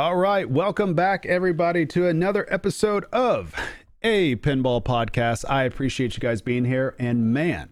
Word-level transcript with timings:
All 0.00 0.16
right, 0.16 0.48
welcome 0.48 0.94
back, 0.94 1.26
everybody, 1.26 1.84
to 1.84 2.08
another 2.08 2.46
episode 2.48 3.04
of 3.12 3.54
a 4.02 4.34
pinball 4.36 4.82
podcast. 4.82 5.44
I 5.46 5.64
appreciate 5.64 6.16
you 6.16 6.20
guys 6.20 6.40
being 6.40 6.64
here. 6.64 6.96
And 6.98 7.34
man, 7.34 7.68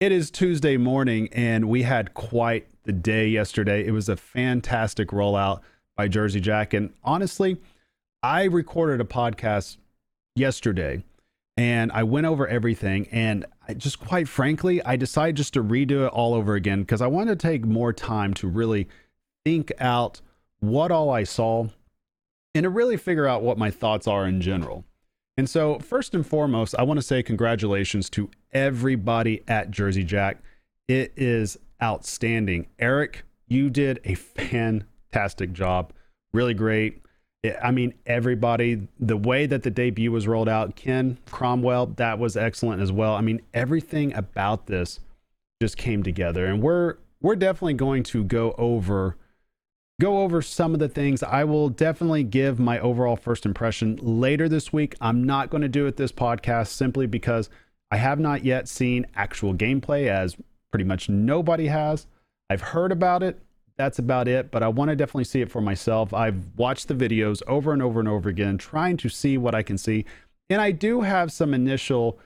it 0.00 0.12
is 0.12 0.30
Tuesday 0.30 0.76
morning, 0.76 1.30
and 1.32 1.70
we 1.70 1.84
had 1.84 2.12
quite 2.12 2.68
the 2.82 2.92
day 2.92 3.26
yesterday. 3.26 3.86
It 3.86 3.92
was 3.92 4.10
a 4.10 4.18
fantastic 4.18 5.08
rollout 5.08 5.62
by 5.96 6.08
Jersey 6.08 6.40
Jack. 6.40 6.74
And 6.74 6.92
honestly, 7.02 7.56
I 8.22 8.44
recorded 8.44 9.00
a 9.00 9.04
podcast 9.04 9.78
yesterday 10.36 11.02
and 11.56 11.90
I 11.92 12.02
went 12.02 12.26
over 12.26 12.46
everything. 12.48 13.08
And 13.10 13.46
I 13.66 13.72
just 13.72 13.98
quite 13.98 14.28
frankly, 14.28 14.84
I 14.84 14.96
decided 14.96 15.36
just 15.36 15.54
to 15.54 15.64
redo 15.64 16.04
it 16.04 16.12
all 16.12 16.34
over 16.34 16.54
again 16.54 16.82
because 16.82 17.00
I 17.00 17.06
wanted 17.06 17.40
to 17.40 17.48
take 17.48 17.64
more 17.64 17.94
time 17.94 18.34
to 18.34 18.46
really 18.46 18.88
think 19.46 19.72
out 19.80 20.20
what 20.60 20.90
all 20.90 21.10
I 21.10 21.24
saw 21.24 21.66
and 22.54 22.64
to 22.64 22.70
really 22.70 22.96
figure 22.96 23.26
out 23.26 23.42
what 23.42 23.58
my 23.58 23.70
thoughts 23.70 24.06
are 24.06 24.26
in 24.26 24.40
general. 24.40 24.84
And 25.36 25.48
so, 25.48 25.78
first 25.78 26.14
and 26.14 26.26
foremost, 26.26 26.74
I 26.78 26.82
want 26.82 26.98
to 26.98 27.02
say 27.02 27.22
congratulations 27.22 28.10
to 28.10 28.30
everybody 28.52 29.42
at 29.48 29.70
Jersey 29.70 30.04
Jack. 30.04 30.38
It 30.88 31.12
is 31.16 31.56
outstanding. 31.82 32.66
Eric, 32.78 33.24
you 33.46 33.70
did 33.70 34.00
a 34.04 34.14
fantastic 34.14 35.52
job. 35.52 35.92
Really 36.32 36.54
great. 36.54 37.02
I 37.62 37.70
mean, 37.70 37.94
everybody, 38.04 38.86
the 38.98 39.16
way 39.16 39.46
that 39.46 39.62
the 39.62 39.70
debut 39.70 40.12
was 40.12 40.28
rolled 40.28 40.48
out, 40.48 40.76
Ken 40.76 41.16
Cromwell, 41.30 41.86
that 41.96 42.18
was 42.18 42.36
excellent 42.36 42.82
as 42.82 42.92
well. 42.92 43.14
I 43.14 43.22
mean, 43.22 43.40
everything 43.54 44.12
about 44.12 44.66
this 44.66 45.00
just 45.62 45.78
came 45.78 46.02
together. 46.02 46.44
And 46.44 46.62
we're 46.62 46.96
we're 47.22 47.36
definitely 47.36 47.74
going 47.74 48.02
to 48.04 48.24
go 48.24 48.54
over 48.58 49.16
go 50.00 50.22
over 50.22 50.42
some 50.42 50.74
of 50.74 50.80
the 50.80 50.88
things. 50.88 51.22
I 51.22 51.44
will 51.44 51.68
definitely 51.68 52.24
give 52.24 52.58
my 52.58 52.80
overall 52.80 53.14
first 53.14 53.46
impression 53.46 53.96
later 54.02 54.48
this 54.48 54.72
week. 54.72 54.96
I'm 55.00 55.22
not 55.22 55.50
going 55.50 55.62
to 55.62 55.68
do 55.68 55.86
it 55.86 55.96
this 55.96 56.10
podcast 56.10 56.68
simply 56.68 57.06
because 57.06 57.48
I 57.92 57.98
have 57.98 58.18
not 58.18 58.44
yet 58.44 58.66
seen 58.66 59.06
actual 59.14 59.54
gameplay, 59.54 60.08
as 60.08 60.36
pretty 60.72 60.84
much 60.84 61.08
nobody 61.08 61.66
has. 61.66 62.06
I've 62.48 62.62
heard 62.62 62.90
about 62.90 63.22
it. 63.22 63.40
That's 63.76 63.98
about 63.98 64.26
it, 64.26 64.50
but 64.50 64.62
I 64.62 64.68
want 64.68 64.90
to 64.90 64.96
definitely 64.96 65.24
see 65.24 65.40
it 65.40 65.50
for 65.50 65.60
myself. 65.60 66.12
I've 66.12 66.44
watched 66.56 66.88
the 66.88 66.94
videos 66.94 67.42
over 67.46 67.72
and 67.72 67.82
over 67.82 68.00
and 68.00 68.08
over 68.08 68.28
again, 68.28 68.58
trying 68.58 68.96
to 68.98 69.08
see 69.08 69.38
what 69.38 69.54
I 69.54 69.62
can 69.62 69.78
see. 69.78 70.04
And 70.48 70.60
I 70.60 70.72
do 70.72 71.02
have 71.02 71.32
some 71.32 71.54
initial 71.54 72.18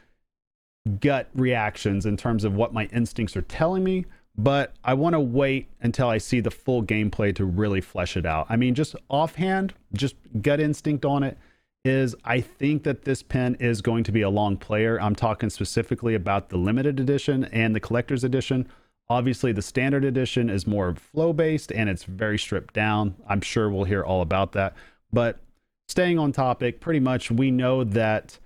gut 1.00 1.28
reactions 1.34 2.06
in 2.06 2.16
terms 2.16 2.44
of 2.44 2.54
what 2.54 2.72
my 2.72 2.86
instincts 2.86 3.36
are 3.36 3.42
telling 3.42 3.84
me, 3.84 4.04
but 4.36 4.74
I 4.84 4.94
want 4.94 5.14
to 5.14 5.20
wait 5.20 5.68
until 5.80 6.08
I 6.08 6.18
see 6.18 6.40
the 6.40 6.50
full 6.50 6.82
gameplay 6.82 7.34
to 7.36 7.44
really 7.44 7.80
flesh 7.80 8.16
it 8.16 8.26
out. 8.26 8.46
I 8.48 8.56
mean, 8.56 8.74
just 8.74 8.96
offhand, 9.08 9.74
just 9.92 10.16
gut 10.42 10.60
instinct 10.60 11.04
on 11.04 11.22
it 11.22 11.38
is 11.84 12.16
I 12.24 12.40
think 12.40 12.82
that 12.84 13.04
this 13.04 13.22
pen 13.22 13.56
is 13.60 13.82
going 13.82 14.04
to 14.04 14.12
be 14.12 14.22
a 14.22 14.30
long 14.30 14.56
player. 14.56 15.00
I'm 15.00 15.14
talking 15.14 15.50
specifically 15.50 16.14
about 16.14 16.48
the 16.48 16.56
limited 16.56 16.98
edition 16.98 17.44
and 17.44 17.74
the 17.74 17.80
collector's 17.80 18.24
edition. 18.24 18.68
Obviously, 19.08 19.52
the 19.52 19.62
standard 19.62 20.04
edition 20.04 20.48
is 20.48 20.66
more 20.66 20.94
flow 20.94 21.32
based 21.34 21.70
and 21.70 21.90
it's 21.90 22.04
very 22.04 22.38
stripped 22.38 22.72
down. 22.72 23.14
I'm 23.28 23.42
sure 23.42 23.68
we'll 23.68 23.84
hear 23.84 24.02
all 24.02 24.22
about 24.22 24.52
that. 24.52 24.74
But 25.12 25.40
staying 25.88 26.18
on 26.18 26.32
topic, 26.32 26.80
pretty 26.80 27.00
much 27.00 27.30
we 27.30 27.50
know 27.50 27.84
that 27.84 28.38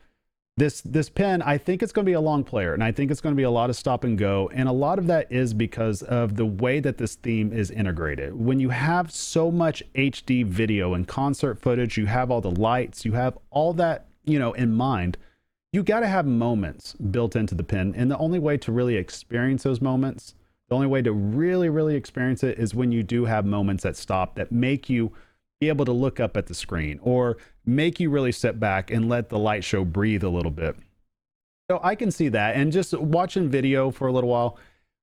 this 0.58 0.80
this 0.80 1.08
pen 1.08 1.40
i 1.42 1.56
think 1.56 1.82
it's 1.82 1.92
going 1.92 2.04
to 2.04 2.10
be 2.10 2.14
a 2.14 2.20
long 2.20 2.42
player 2.42 2.74
and 2.74 2.82
i 2.82 2.90
think 2.90 3.10
it's 3.10 3.20
going 3.20 3.34
to 3.34 3.36
be 3.36 3.44
a 3.44 3.50
lot 3.50 3.70
of 3.70 3.76
stop 3.76 4.02
and 4.02 4.18
go 4.18 4.50
and 4.52 4.68
a 4.68 4.72
lot 4.72 4.98
of 4.98 5.06
that 5.06 5.30
is 5.30 5.54
because 5.54 6.02
of 6.02 6.36
the 6.36 6.44
way 6.44 6.80
that 6.80 6.98
this 6.98 7.14
theme 7.14 7.52
is 7.52 7.70
integrated. 7.70 8.34
When 8.34 8.58
you 8.58 8.70
have 8.70 9.12
so 9.12 9.50
much 9.50 9.82
hd 9.94 10.46
video 10.46 10.94
and 10.94 11.06
concert 11.06 11.60
footage 11.60 11.96
you 11.96 12.06
have 12.06 12.30
all 12.30 12.40
the 12.40 12.50
lights 12.50 13.04
you 13.04 13.12
have 13.12 13.38
all 13.50 13.72
that 13.74 14.08
you 14.24 14.38
know 14.38 14.52
in 14.52 14.74
mind 14.74 15.16
you 15.72 15.82
got 15.82 16.00
to 16.00 16.08
have 16.08 16.26
moments 16.26 16.94
built 16.94 17.36
into 17.36 17.54
the 17.54 17.62
pen 17.62 17.94
and 17.96 18.10
the 18.10 18.18
only 18.18 18.38
way 18.38 18.56
to 18.56 18.72
really 18.72 18.96
experience 18.96 19.62
those 19.62 19.80
moments 19.80 20.34
the 20.68 20.74
only 20.74 20.88
way 20.88 21.02
to 21.02 21.12
really 21.12 21.68
really 21.68 21.94
experience 21.94 22.42
it 22.42 22.58
is 22.58 22.74
when 22.74 22.90
you 22.90 23.02
do 23.02 23.26
have 23.26 23.46
moments 23.46 23.84
that 23.84 23.96
stop 23.96 24.34
that 24.34 24.50
make 24.50 24.90
you 24.90 25.12
be 25.60 25.68
able 25.68 25.84
to 25.84 25.92
look 25.92 26.20
up 26.20 26.36
at 26.36 26.46
the 26.46 26.54
screen 26.54 26.98
or 27.02 27.36
make 27.68 28.00
you 28.00 28.08
really 28.08 28.32
sit 28.32 28.58
back 28.58 28.90
and 28.90 29.08
let 29.08 29.28
the 29.28 29.38
light 29.38 29.62
show 29.62 29.84
breathe 29.84 30.24
a 30.24 30.28
little 30.28 30.50
bit. 30.50 30.74
So 31.70 31.78
I 31.82 31.94
can 31.94 32.10
see 32.10 32.28
that. 32.30 32.56
And 32.56 32.72
just 32.72 32.94
watching 32.94 33.50
video 33.50 33.90
for 33.90 34.08
a 34.08 34.12
little 34.12 34.30
while, 34.30 34.56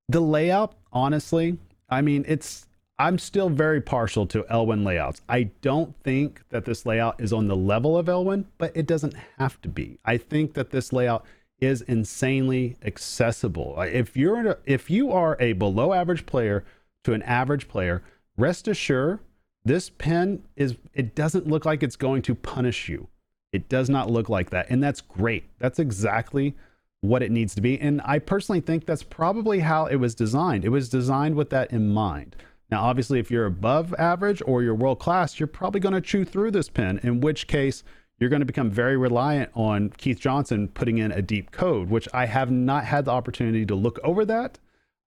the 0.08 0.20
layout, 0.20 0.74
honestly, 0.92 1.58
I 1.88 2.02
mean, 2.02 2.24
it's, 2.26 2.66
I'm 2.98 3.18
still 3.18 3.48
very 3.48 3.80
partial 3.80 4.26
to 4.26 4.44
Elwin 4.50 4.82
layouts. 4.82 5.20
I 5.28 5.44
don't 5.62 5.94
think 6.02 6.42
that 6.48 6.64
this 6.64 6.84
layout 6.84 7.20
is 7.20 7.32
on 7.32 7.46
the 7.46 7.56
level 7.56 7.96
of 7.96 8.08
Elwin, 8.08 8.46
but 8.58 8.76
it 8.76 8.86
doesn't 8.86 9.14
have 9.38 9.60
to 9.62 9.68
be. 9.68 9.98
I 10.04 10.16
think 10.16 10.54
that 10.54 10.70
this 10.70 10.92
layout 10.92 11.24
is 11.60 11.82
insanely 11.82 12.76
accessible. 12.84 13.80
If 13.80 14.16
you're 14.16 14.50
a, 14.50 14.58
if 14.66 14.90
you 14.90 15.12
are 15.12 15.36
a 15.38 15.52
below 15.52 15.92
average 15.92 16.26
player 16.26 16.64
to 17.04 17.12
an 17.12 17.22
average 17.22 17.68
player, 17.68 18.02
rest 18.36 18.66
assured 18.66 19.20
this 19.66 19.90
pen 19.90 20.44
is, 20.54 20.76
it 20.94 21.14
doesn't 21.14 21.48
look 21.48 21.64
like 21.64 21.82
it's 21.82 21.96
going 21.96 22.22
to 22.22 22.34
punish 22.34 22.88
you. 22.88 23.08
It 23.52 23.68
does 23.68 23.90
not 23.90 24.10
look 24.10 24.28
like 24.28 24.50
that. 24.50 24.66
And 24.70 24.82
that's 24.82 25.00
great. 25.00 25.44
That's 25.58 25.78
exactly 25.78 26.54
what 27.00 27.22
it 27.22 27.30
needs 27.30 27.54
to 27.56 27.60
be. 27.60 27.78
And 27.80 28.00
I 28.04 28.18
personally 28.18 28.60
think 28.60 28.86
that's 28.86 29.02
probably 29.02 29.60
how 29.60 29.86
it 29.86 29.96
was 29.96 30.14
designed. 30.14 30.64
It 30.64 30.70
was 30.70 30.88
designed 30.88 31.34
with 31.34 31.50
that 31.50 31.72
in 31.72 31.92
mind. 31.92 32.36
Now, 32.70 32.82
obviously, 32.82 33.18
if 33.18 33.30
you're 33.30 33.46
above 33.46 33.94
average 33.94 34.42
or 34.46 34.62
you're 34.62 34.74
world 34.74 34.98
class, 34.98 35.38
you're 35.38 35.46
probably 35.46 35.80
going 35.80 35.94
to 35.94 36.00
chew 36.00 36.24
through 36.24 36.50
this 36.50 36.68
pen, 36.68 36.98
in 37.02 37.20
which 37.20 37.46
case 37.46 37.84
you're 38.18 38.30
going 38.30 38.40
to 38.40 38.46
become 38.46 38.70
very 38.70 38.96
reliant 38.96 39.50
on 39.54 39.90
Keith 39.90 40.18
Johnson 40.18 40.68
putting 40.68 40.98
in 40.98 41.12
a 41.12 41.22
deep 41.22 41.50
code, 41.50 41.90
which 41.90 42.08
I 42.12 42.26
have 42.26 42.50
not 42.50 42.84
had 42.84 43.04
the 43.04 43.12
opportunity 43.12 43.66
to 43.66 43.74
look 43.74 43.98
over 44.02 44.24
that. 44.24 44.58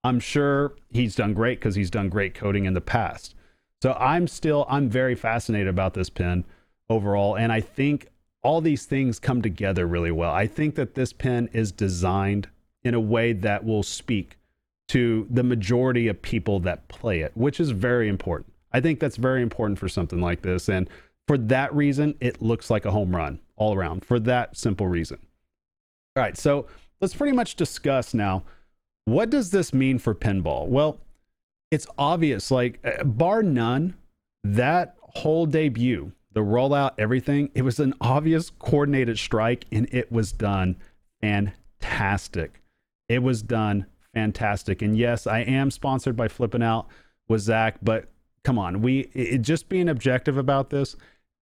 I'm 0.04 0.20
sure 0.20 0.76
he's 0.90 1.16
done 1.16 1.34
great 1.34 1.60
because 1.60 1.76
he's 1.76 1.90
done 1.90 2.10
great 2.10 2.34
coding 2.34 2.66
in 2.66 2.74
the 2.74 2.82
past. 2.82 3.36
So 3.82 3.94
I'm 3.94 4.28
still 4.28 4.66
I'm 4.70 4.90
very 4.90 5.16
fascinated 5.16 5.68
about 5.68 5.94
this 5.94 6.10
pen 6.10 6.46
overall, 6.90 7.36
and 7.36 7.52
I 7.52 7.62
think 7.62 8.10
all 8.42 8.62
these 8.62 8.86
things 8.86 9.20
come 9.20 9.42
together 9.42 9.86
really 9.86 10.12
well. 10.12 10.32
I 10.32 10.48
think 10.48 10.76
that 10.76 10.96
this 10.96 11.14
pen 11.14 11.50
is 11.54 11.72
designed 11.72 12.48
in 12.84 12.94
a 12.94 13.00
way 13.00 13.34
that 13.34 13.66
will 13.66 13.84
speak 13.84 14.38
to 14.90 15.28
the 15.30 15.44
majority 15.44 16.08
of 16.08 16.22
people 16.22 16.60
that 16.62 16.88
play 16.88 17.20
it, 17.20 17.32
which 17.36 17.60
is 17.60 17.72
very 17.72 18.08
important. 18.08 18.52
I 18.72 18.82
think 18.82 19.00
that's 19.00 19.18
very 19.18 19.42
important 19.42 19.78
for 19.78 19.88
something 19.88 20.22
like 20.22 20.42
this. 20.42 20.70
And 20.70 20.90
for 21.28 21.38
that 21.38 21.74
reason, 21.76 22.16
it 22.20 22.42
looks 22.42 22.70
like 22.70 22.86
a 22.86 22.92
home 22.92 23.16
run 23.16 23.40
all 23.56 23.76
around 23.76 24.04
for 24.04 24.20
that 24.22 24.58
simple 24.58 24.88
reason. 24.88 25.20
All 26.16 26.24
right, 26.24 26.38
so 26.38 26.66
let's 27.02 27.16
pretty 27.16 27.36
much 27.36 27.56
discuss 27.56 28.14
now 28.14 28.44
what 29.06 29.30
does 29.30 29.50
this 29.50 29.74
mean 29.74 29.98
for 29.98 30.14
pinball? 30.14 30.68
Well, 30.68 31.00
it's 31.72 31.88
obvious, 31.98 32.52
like 32.52 32.80
uh, 32.84 33.04
bar 33.04 33.44
none, 33.44 33.96
that 34.44 34.96
whole 35.02 35.46
debut, 35.46 36.12
the 36.34 36.42
rollout, 36.42 36.92
everything, 36.98 37.50
it 37.54 37.64
was 37.64 37.80
an 37.80 37.94
obvious 38.02 38.50
coordinated 38.50 39.18
strike 39.18 39.66
and 39.72 39.88
it 39.92 40.12
was 40.12 40.32
done 40.32 40.78
fantastic. 41.22 42.62
It 43.08 43.24
was 43.24 43.42
done 43.42 43.86
fantastic. 44.14 44.82
And 44.82 44.98
yes, 44.98 45.28
I 45.28 45.40
am 45.40 45.72
sponsored 45.72 46.16
by 46.16 46.28
Flip 46.28 46.56
N 46.56 46.62
Out 46.62 46.88
with 47.28 47.42
Zach, 47.42 47.78
but 47.82 48.10
come 48.44 48.58
on, 48.58 48.82
we 48.82 49.02
it, 49.14 49.40
just 49.40 49.70
being 49.70 49.90
objective 49.90 50.38
about 50.38 50.70
this, 50.70 50.96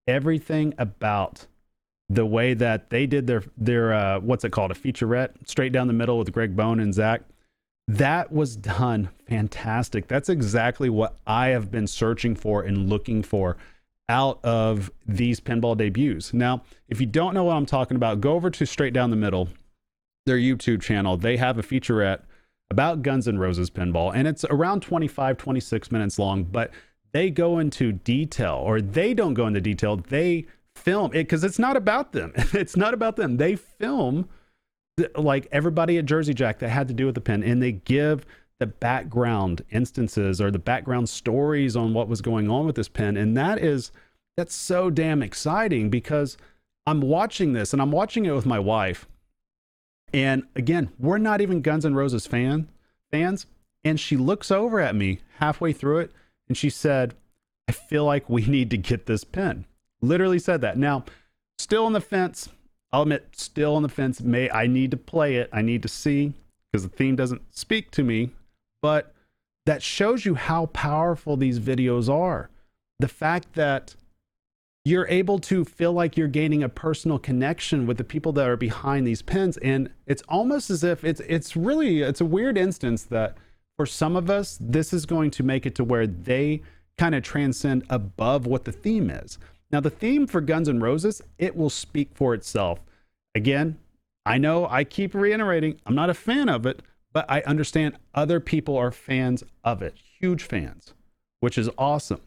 everything 0.06 0.74
about 0.78 1.46
the 2.08 2.26
way 2.26 2.54
that 2.54 2.90
they 2.90 3.06
did 3.06 3.26
their 3.26 3.42
their 3.56 3.92
uh, 3.92 4.20
what's 4.20 4.44
it 4.44 4.50
called 4.50 4.70
a 4.70 4.74
featurette 4.74 5.30
straight 5.46 5.72
down 5.72 5.86
the 5.86 5.92
middle 5.92 6.18
with 6.18 6.32
Greg 6.32 6.56
Bone 6.56 6.80
and 6.80 6.92
Zach 6.92 7.22
that 7.88 8.30
was 8.30 8.54
done 8.54 9.08
fantastic. 9.28 10.08
That's 10.08 10.28
exactly 10.28 10.88
what 10.90 11.16
I 11.26 11.48
have 11.48 11.70
been 11.70 11.86
searching 11.86 12.34
for 12.34 12.62
and 12.62 12.88
looking 12.88 13.22
for 13.22 13.56
out 14.08 14.40
of 14.42 14.90
these 15.06 15.40
pinball 15.40 15.76
debuts. 15.76 16.32
Now, 16.32 16.62
if 16.88 17.00
you 17.00 17.06
don't 17.06 17.34
know 17.34 17.44
what 17.44 17.56
I'm 17.56 17.66
talking 17.66 17.96
about, 17.96 18.20
go 18.20 18.32
over 18.32 18.50
to 18.50 18.66
Straight 18.66 18.94
Down 18.94 19.10
the 19.10 19.16
Middle, 19.16 19.48
their 20.26 20.38
YouTube 20.38 20.80
channel. 20.80 21.16
They 21.16 21.36
have 21.36 21.58
a 21.58 21.62
featurette 21.62 22.22
about 22.70 23.02
Guns 23.02 23.28
N' 23.28 23.38
Roses 23.38 23.70
pinball, 23.70 24.12
and 24.14 24.26
it's 24.26 24.44
around 24.44 24.82
25, 24.82 25.36
26 25.36 25.90
minutes 25.90 26.18
long, 26.18 26.44
but 26.44 26.70
they 27.12 27.30
go 27.30 27.58
into 27.58 27.92
detail, 27.92 28.56
or 28.62 28.80
they 28.80 29.14
don't 29.14 29.34
go 29.34 29.46
into 29.46 29.60
detail. 29.60 29.96
They 29.96 30.46
film 30.74 31.10
it 31.12 31.24
because 31.24 31.44
it's 31.44 31.58
not 31.58 31.76
about 31.76 32.12
them. 32.12 32.32
it's 32.36 32.76
not 32.76 32.94
about 32.94 33.16
them. 33.16 33.36
They 33.36 33.56
film 33.56 34.28
like 35.16 35.48
everybody 35.52 35.98
at 35.98 36.06
Jersey 36.06 36.34
Jack 36.34 36.58
that 36.58 36.68
had 36.68 36.88
to 36.88 36.94
do 36.94 37.06
with 37.06 37.14
the 37.14 37.20
pen, 37.20 37.42
and 37.42 37.62
they 37.62 37.72
give 37.72 38.24
the 38.58 38.66
background 38.66 39.64
instances 39.70 40.40
or 40.40 40.50
the 40.50 40.58
background 40.58 41.08
stories 41.08 41.76
on 41.76 41.94
what 41.94 42.08
was 42.08 42.20
going 42.20 42.50
on 42.50 42.66
with 42.66 42.76
this 42.76 42.88
pen, 42.88 43.16
and 43.16 43.36
that 43.36 43.58
is 43.58 43.92
that's 44.36 44.54
so 44.54 44.90
damn 44.90 45.22
exciting 45.22 45.90
because 45.90 46.36
I'm 46.86 47.00
watching 47.00 47.52
this 47.52 47.72
and 47.72 47.82
I'm 47.82 47.92
watching 47.92 48.26
it 48.26 48.34
with 48.34 48.46
my 48.46 48.58
wife, 48.58 49.06
and 50.12 50.44
again, 50.56 50.90
we're 50.98 51.18
not 51.18 51.40
even 51.40 51.62
Guns 51.62 51.84
N' 51.84 51.94
Roses 51.94 52.26
fan 52.26 52.68
fans, 53.10 53.46
and 53.84 53.98
she 53.98 54.16
looks 54.16 54.50
over 54.50 54.80
at 54.80 54.96
me 54.96 55.20
halfway 55.38 55.72
through 55.72 55.98
it, 55.98 56.12
and 56.48 56.56
she 56.56 56.70
said, 56.70 57.14
I 57.68 57.72
feel 57.72 58.04
like 58.04 58.28
we 58.28 58.46
need 58.46 58.70
to 58.70 58.78
get 58.78 59.06
this 59.06 59.24
pen." 59.24 59.66
Literally 60.00 60.38
said 60.38 60.60
that. 60.60 60.78
Now, 60.78 61.04
still 61.58 61.84
on 61.84 61.92
the 61.92 62.00
fence. 62.00 62.48
I'll 62.92 63.02
admit, 63.02 63.28
still 63.32 63.74
on 63.74 63.82
the 63.82 63.88
fence. 63.88 64.20
May 64.20 64.50
I 64.50 64.66
need 64.66 64.90
to 64.92 64.96
play 64.96 65.36
it. 65.36 65.50
I 65.52 65.62
need 65.62 65.82
to 65.82 65.88
see 65.88 66.32
because 66.70 66.88
the 66.88 66.94
theme 66.94 67.16
doesn't 67.16 67.42
speak 67.54 67.90
to 67.92 68.02
me. 68.02 68.30
But 68.80 69.14
that 69.66 69.82
shows 69.82 70.24
you 70.24 70.34
how 70.34 70.66
powerful 70.66 71.36
these 71.36 71.60
videos 71.60 72.08
are. 72.08 72.50
The 72.98 73.08
fact 73.08 73.54
that 73.54 73.94
you're 74.84 75.06
able 75.08 75.38
to 75.38 75.64
feel 75.64 75.92
like 75.92 76.16
you're 76.16 76.28
gaining 76.28 76.62
a 76.62 76.68
personal 76.68 77.18
connection 77.18 77.86
with 77.86 77.98
the 77.98 78.04
people 78.04 78.32
that 78.32 78.48
are 78.48 78.56
behind 78.56 79.06
these 79.06 79.20
pins 79.20 79.58
and 79.58 79.90
it's 80.06 80.22
almost 80.28 80.70
as 80.70 80.82
if 80.82 81.04
it's 81.04 81.20
it's 81.20 81.56
really 81.56 82.00
it's 82.00 82.22
a 82.22 82.24
weird 82.24 82.56
instance 82.56 83.02
that 83.02 83.36
for 83.76 83.84
some 83.84 84.16
of 84.16 84.30
us 84.30 84.56
this 84.60 84.92
is 84.92 85.04
going 85.04 85.30
to 85.30 85.42
make 85.42 85.66
it 85.66 85.74
to 85.74 85.84
where 85.84 86.06
they 86.06 86.62
kind 86.96 87.14
of 87.14 87.22
transcend 87.22 87.84
above 87.90 88.46
what 88.46 88.64
the 88.64 88.72
theme 88.72 89.10
is 89.10 89.38
now 89.70 89.80
the 89.80 89.90
theme 89.90 90.26
for 90.26 90.40
guns 90.40 90.68
n' 90.68 90.80
roses 90.80 91.22
it 91.38 91.56
will 91.56 91.70
speak 91.70 92.10
for 92.14 92.34
itself 92.34 92.80
again 93.34 93.78
i 94.26 94.38
know 94.38 94.66
i 94.68 94.84
keep 94.84 95.14
reiterating 95.14 95.80
i'm 95.86 95.94
not 95.94 96.10
a 96.10 96.14
fan 96.14 96.48
of 96.48 96.66
it 96.66 96.82
but 97.12 97.24
i 97.28 97.40
understand 97.42 97.96
other 98.14 98.40
people 98.40 98.76
are 98.76 98.90
fans 98.90 99.42
of 99.64 99.82
it 99.82 99.94
huge 100.20 100.42
fans 100.42 100.94
which 101.40 101.58
is 101.58 101.70
awesome 101.78 102.20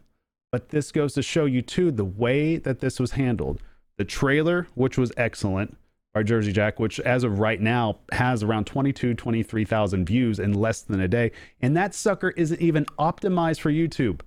but 0.52 0.68
this 0.68 0.92
goes 0.92 1.14
to 1.14 1.22
show 1.22 1.46
you 1.46 1.62
too 1.62 1.90
the 1.90 2.04
way 2.04 2.56
that 2.58 2.80
this 2.80 3.00
was 3.00 3.12
handled. 3.12 3.60
The 3.96 4.04
trailer, 4.04 4.68
which 4.74 4.98
was 4.98 5.10
excellent, 5.16 5.78
our 6.14 6.22
Jersey 6.22 6.52
Jack, 6.52 6.78
which 6.78 7.00
as 7.00 7.24
of 7.24 7.38
right 7.38 7.60
now 7.60 8.00
has 8.12 8.42
around 8.42 8.66
22, 8.66 9.14
23,000 9.14 10.04
views 10.04 10.38
in 10.38 10.52
less 10.52 10.82
than 10.82 11.00
a 11.00 11.08
day. 11.08 11.32
And 11.62 11.74
that 11.74 11.94
sucker 11.94 12.30
isn't 12.36 12.60
even 12.60 12.84
optimized 12.98 13.60
for 13.60 13.72
YouTube. 13.72 14.20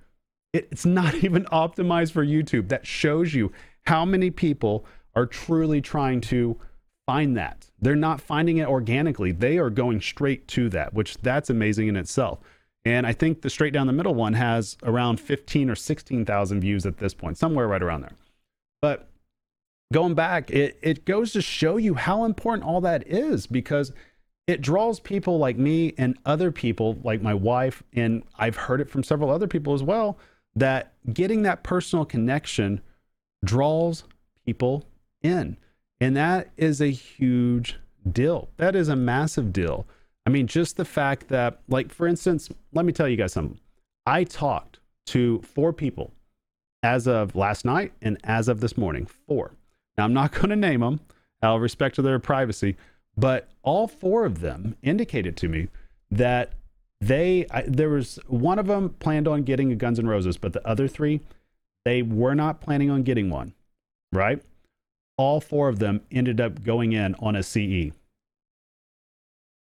It's 0.56 0.86
not 0.86 1.16
even 1.24 1.46
optimized 1.46 2.12
for 2.12 2.26
YouTube. 2.26 2.70
That 2.70 2.88
shows 2.88 3.34
you 3.34 3.52
how 3.86 4.06
many 4.06 4.32
people 4.32 4.86
are 5.16 5.26
truly 5.26 5.82
trying 5.82 6.22
to 6.22 6.60
find 7.06 7.38
that. 7.38 7.68
They're 7.80 7.96
not 7.96 8.20
finding 8.20 8.58
it 8.58 8.68
organically. 8.68 9.32
They 9.32 9.58
are 9.58 9.70
going 9.70 10.02
straight 10.02 10.48
to 10.50 10.70
that, 10.70 10.94
which 10.94 11.18
that's 11.20 11.50
amazing 11.50 11.88
in 11.88 11.96
itself. 11.96 12.40
And 12.84 13.08
I 13.08 13.14
think 13.14 13.42
the 13.42 13.50
straight 13.50 13.74
down 13.74 13.88
the 13.88 13.94
middle 13.94 14.14
one 14.14 14.34
has 14.34 14.78
around 14.84 15.20
15 15.20 15.70
or 15.70 15.76
16,000 15.76 16.62
views 16.62 16.86
at 16.86 16.98
this 16.98 17.14
point, 17.14 17.38
somewhere 17.38 17.68
right 17.68 17.82
around 17.82 18.02
there. 18.02 18.14
But 18.82 19.10
going 19.92 20.14
back, 20.14 20.52
it, 20.52 20.78
it 20.82 21.06
goes 21.06 21.34
to 21.34 21.42
show 21.42 21.78
you 21.78 21.96
how 21.96 22.26
important 22.26 22.68
all 22.68 22.82
that 22.82 23.08
is 23.08 23.48
because 23.48 23.92
it 24.48 24.62
draws 24.62 25.00
people 25.00 25.40
like 25.40 25.58
me 25.58 25.94
and 25.98 26.18
other 26.26 26.52
people 26.52 26.98
like 27.04 27.22
my 27.22 27.34
wife. 27.34 27.82
And 27.94 28.24
I've 28.38 28.56
heard 28.56 28.82
it 28.82 28.90
from 28.90 29.04
several 29.04 29.32
other 29.32 29.48
people 29.48 29.74
as 29.74 29.82
well 29.82 30.20
that 30.56 30.94
getting 31.14 31.44
that 31.44 31.64
personal 31.64 32.06
connection 32.06 32.82
draws 33.44 34.04
people 34.46 34.86
in. 35.22 35.58
And 36.00 36.16
that 36.16 36.50
is 36.58 36.82
a 36.82 36.88
huge 36.88 37.78
deal. 38.10 38.50
That 38.58 38.76
is 38.76 38.90
a 38.90 38.96
massive 38.96 39.54
deal. 39.54 39.86
I 40.26 40.30
mean, 40.30 40.48
just 40.48 40.78
the 40.78 40.86
fact 40.86 41.28
that, 41.30 41.60
like, 41.68 41.94
for 41.94 42.08
instance, 42.08 42.50
let 42.74 42.86
me 42.86 42.92
tell 42.92 43.08
you 43.08 43.16
guys 43.16 43.34
something. 43.34 43.60
I 44.06 44.24
talked 44.24 44.80
to 45.08 45.42
four 45.42 45.72
people 45.72 46.12
as 46.84 47.08
of 47.08 47.36
last 47.36 47.66
night 47.66 47.94
and 48.02 48.18
as 48.24 48.48
of 48.48 48.60
this 48.60 48.78
morning. 48.78 49.06
Four. 49.06 49.52
Now, 49.98 50.06
I'm 50.06 50.14
not 50.14 50.32
going 50.34 50.50
to 50.50 50.56
name 50.56 50.82
them 50.82 51.00
out 51.42 51.58
of 51.58 51.62
respect 51.62 51.96
to 51.96 52.02
their 52.02 52.20
privacy, 52.20 52.76
but 53.18 53.50
all 53.62 53.88
four 53.88 54.26
of 54.26 54.42
them 54.42 54.76
indicated 54.82 55.38
to 55.38 55.48
me 55.48 55.68
that 56.12 56.54
they, 57.02 57.46
I, 57.52 57.64
there 57.68 57.90
was 57.90 58.20
one 58.28 58.60
of 58.60 58.68
them 58.68 58.96
planned 59.00 59.28
on 59.28 59.44
getting 59.44 59.72
a 59.72 59.76
Guns 59.76 60.00
N' 60.00 60.08
Roses, 60.08 60.38
but 60.38 60.54
the 60.54 60.66
other 60.68 60.88
three, 60.88 61.22
they 61.84 62.02
were 62.02 62.36
not 62.36 62.62
planning 62.62 62.90
on 62.90 63.04
getting 63.04 63.30
one, 63.30 63.54
right? 64.12 64.42
All 65.18 65.40
four 65.40 65.70
of 65.70 65.80
them 65.80 66.02
ended 66.12 66.42
up 66.42 66.64
going 66.64 66.94
in 66.94 67.16
on 67.16 67.36
a 67.36 67.44
CE. 67.44 67.94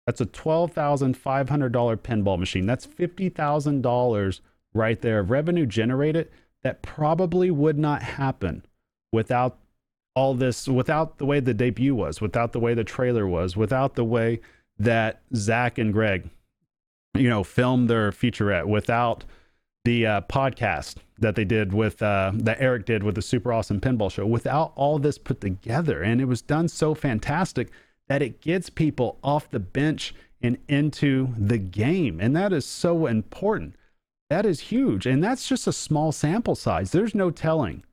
That's 0.06 0.22
a 0.22 0.26
$12,500 0.26 1.98
pinball 1.98 2.38
machine. 2.38 2.66
That's 2.66 2.86
$50,000 2.86 4.40
right 4.74 5.02
there 5.02 5.20
of 5.20 5.32
revenue 5.32 5.66
generated 5.66 6.30
that 6.64 6.82
probably 6.82 7.50
would 7.50 7.78
not 7.78 8.04
happen 8.04 8.66
without 9.12 9.58
all 10.16 10.34
this, 10.34 10.68
without 10.68 11.18
the 11.18 11.26
way 11.26 11.40
the 11.40 11.54
debut 11.54 11.96
was, 11.96 12.22
without 12.22 12.54
the 12.54 12.60
way 12.60 12.74
the 12.74 12.84
trailer 12.84 13.28
was, 13.28 13.56
without 13.56 13.96
the 13.96 14.04
way 14.04 14.42
that 14.78 15.22
Zach 15.34 15.78
and 15.78 15.94
Greg, 15.94 16.30
you 17.16 17.30
know, 17.30 17.44
film 17.44 17.88
their 17.88 18.12
featurette, 18.12 18.66
without 18.66 19.24
the 19.84 20.06
uh, 20.06 20.22
podcast 20.22 20.96
that 21.20 21.36
they 21.36 21.46
did 21.46 21.74
with 21.74 22.02
uh, 22.02 22.32
that 22.34 22.60
Eric 22.60 22.86
did 22.86 23.04
with 23.04 23.16
the 23.16 23.22
Super 23.22 23.54
Awesome 23.54 23.80
Pinball 23.80 24.12
Show, 24.12 24.26
without 24.26 24.74
all 24.76 25.00
this 25.00 25.18
put 25.18 25.42
together, 25.42 26.02
and 26.02 26.20
it 26.20 26.26
was 26.26 26.42
done 26.42 26.68
so 26.68 26.94
fantastic 26.94 27.70
that 28.08 28.22
it 28.22 28.42
gets 28.42 28.70
people 28.70 29.18
off 29.24 29.50
the 29.50 29.60
bench 29.60 30.14
and 30.42 30.58
into 30.68 31.30
the 31.38 31.58
game. 31.58 32.20
And 32.20 32.36
that 32.36 32.54
is 32.54 32.66
so 32.66 33.08
important. 33.08 33.76
That 34.30 34.46
is 34.46 34.60
huge. 34.60 35.06
And 35.06 35.24
that's 35.24 35.48
just 35.48 35.68
a 35.68 35.74
small 35.74 36.12
sample 36.12 36.56
size. 36.56 36.92
There's 36.92 37.16
no 37.16 37.32
telling 37.32 37.84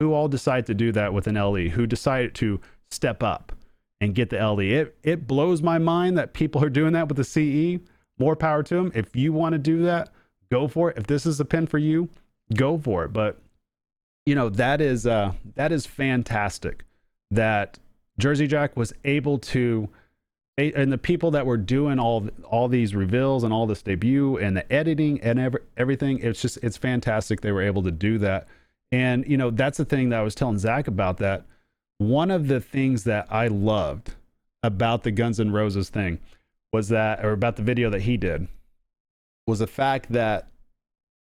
who 0.00 0.12
all 0.12 0.28
decided 0.28 0.66
to 0.66 0.74
do 0.74 0.92
that 0.92 1.12
with 1.12 1.26
an 1.26 1.34
LE, 1.34 1.68
who 1.68 1.86
decided 1.86 2.34
to 2.36 2.60
step 2.90 3.22
up 3.22 3.52
and 4.00 4.14
get 4.14 4.30
the 4.30 4.38
LE. 4.38 4.60
It, 4.60 4.96
it 5.02 5.26
blows 5.26 5.60
my 5.60 5.78
mind 5.78 6.16
that 6.16 6.34
people 6.34 6.62
are 6.64 6.70
doing 6.70 6.92
that 6.92 7.08
with 7.08 7.16
the 7.16 7.24
CE. 7.24 7.82
More 8.18 8.36
power 8.36 8.62
to 8.62 8.74
them. 8.74 8.92
If 8.94 9.14
you 9.14 9.32
want 9.32 9.52
to 9.52 9.58
do 9.58 9.82
that, 9.84 10.10
go 10.50 10.68
for 10.68 10.90
it. 10.90 10.98
If 10.98 11.06
this 11.06 11.26
is 11.26 11.40
a 11.40 11.44
pin 11.44 11.66
for 11.66 11.78
you, 11.78 12.08
go 12.54 12.78
for 12.78 13.04
it. 13.04 13.12
But 13.12 13.38
you 14.26 14.34
know 14.34 14.48
that 14.50 14.80
is 14.80 15.06
uh, 15.06 15.32
that 15.54 15.72
is 15.72 15.86
fantastic 15.86 16.84
that 17.30 17.78
Jersey 18.18 18.46
Jack 18.46 18.76
was 18.76 18.92
able 19.04 19.38
to 19.38 19.88
and 20.58 20.92
the 20.92 20.98
people 20.98 21.30
that 21.30 21.46
were 21.46 21.56
doing 21.56 21.98
all 21.98 22.28
all 22.44 22.68
these 22.68 22.94
reveals 22.94 23.44
and 23.44 23.52
all 23.52 23.66
this 23.66 23.80
debut 23.80 24.36
and 24.38 24.56
the 24.56 24.72
editing 24.72 25.20
and 25.20 25.38
every, 25.38 25.60
everything 25.76 26.18
it's 26.18 26.42
just 26.42 26.58
it's 26.62 26.76
fantastic 26.76 27.40
they 27.40 27.52
were 27.52 27.62
able 27.62 27.82
to 27.82 27.92
do 27.92 28.18
that 28.18 28.48
and 28.90 29.26
you 29.26 29.36
know 29.36 29.50
that's 29.50 29.78
the 29.78 29.84
thing 29.84 30.08
that 30.08 30.18
i 30.18 30.22
was 30.22 30.34
telling 30.34 30.58
zach 30.58 30.88
about 30.88 31.18
that 31.18 31.44
one 31.98 32.30
of 32.30 32.48
the 32.48 32.60
things 32.60 33.04
that 33.04 33.26
i 33.30 33.46
loved 33.46 34.14
about 34.62 35.04
the 35.04 35.12
guns 35.12 35.38
n' 35.38 35.52
roses 35.52 35.90
thing 35.90 36.18
was 36.72 36.88
that 36.88 37.24
or 37.24 37.32
about 37.32 37.56
the 37.56 37.62
video 37.62 37.90
that 37.90 38.02
he 38.02 38.16
did 38.16 38.48
was 39.46 39.60
the 39.60 39.66
fact 39.66 40.12
that 40.12 40.48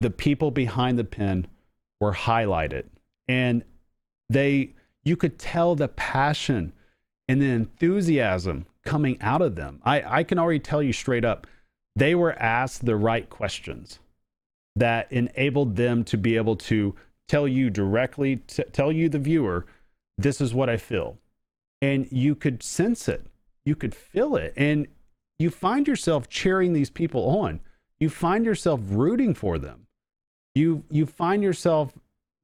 the 0.01 0.11
people 0.11 0.51
behind 0.51 0.99
the 0.99 1.05
pin 1.05 1.47
were 2.01 2.13
highlighted 2.13 2.85
and 3.29 3.65
they 4.29 4.75
you 5.05 5.17
could 5.17 5.39
tell 5.39 5.75
the 5.75 5.89
passion 5.89 6.73
and 7.29 7.41
the 7.41 7.47
enthusiasm 7.47 8.67
coming 8.85 9.21
out 9.21 9.43
of 9.43 9.55
them. 9.55 9.81
I, 9.85 10.19
I 10.19 10.25
can 10.25 10.39
already 10.39 10.61
tell 10.61 10.83
you 10.83 10.93
straight 10.93 11.25
up, 11.25 11.47
they 11.97 12.15
were 12.15 12.33
asked 12.33 12.85
the 12.85 12.97
right 12.97 13.29
questions 13.29 13.99
that 14.77 15.11
enabled 15.13 15.77
them 15.77 16.05
to 16.05 16.17
be 16.17 16.37
able 16.37 16.57
to 16.57 16.95
tell 17.29 17.47
you 17.47 17.71
directly, 17.71 18.37
t- 18.37 18.65
tell 18.73 18.91
you, 18.91 19.09
the 19.09 19.19
viewer, 19.19 19.67
this 20.19 20.41
is 20.41 20.55
what 20.55 20.69
I 20.69 20.77
feel. 20.77 21.19
And 21.83 22.09
you 22.11 22.35
could 22.35 22.63
sense 22.63 23.09
it, 23.09 23.27
you 23.65 23.75
could 23.75 23.95
feel 23.95 24.37
it. 24.37 24.53
And 24.57 24.87
you 25.41 25.49
find 25.49 25.89
yourself 25.89 26.29
cheering 26.29 26.75
these 26.75 26.91
people 26.91 27.25
on. 27.41 27.61
You 27.99 28.11
find 28.11 28.45
yourself 28.45 28.79
rooting 28.85 29.35
for 29.35 29.59
them. 29.59 29.87
You, 30.55 30.85
you 30.91 31.07
find 31.07 31.43
yourself 31.43 31.95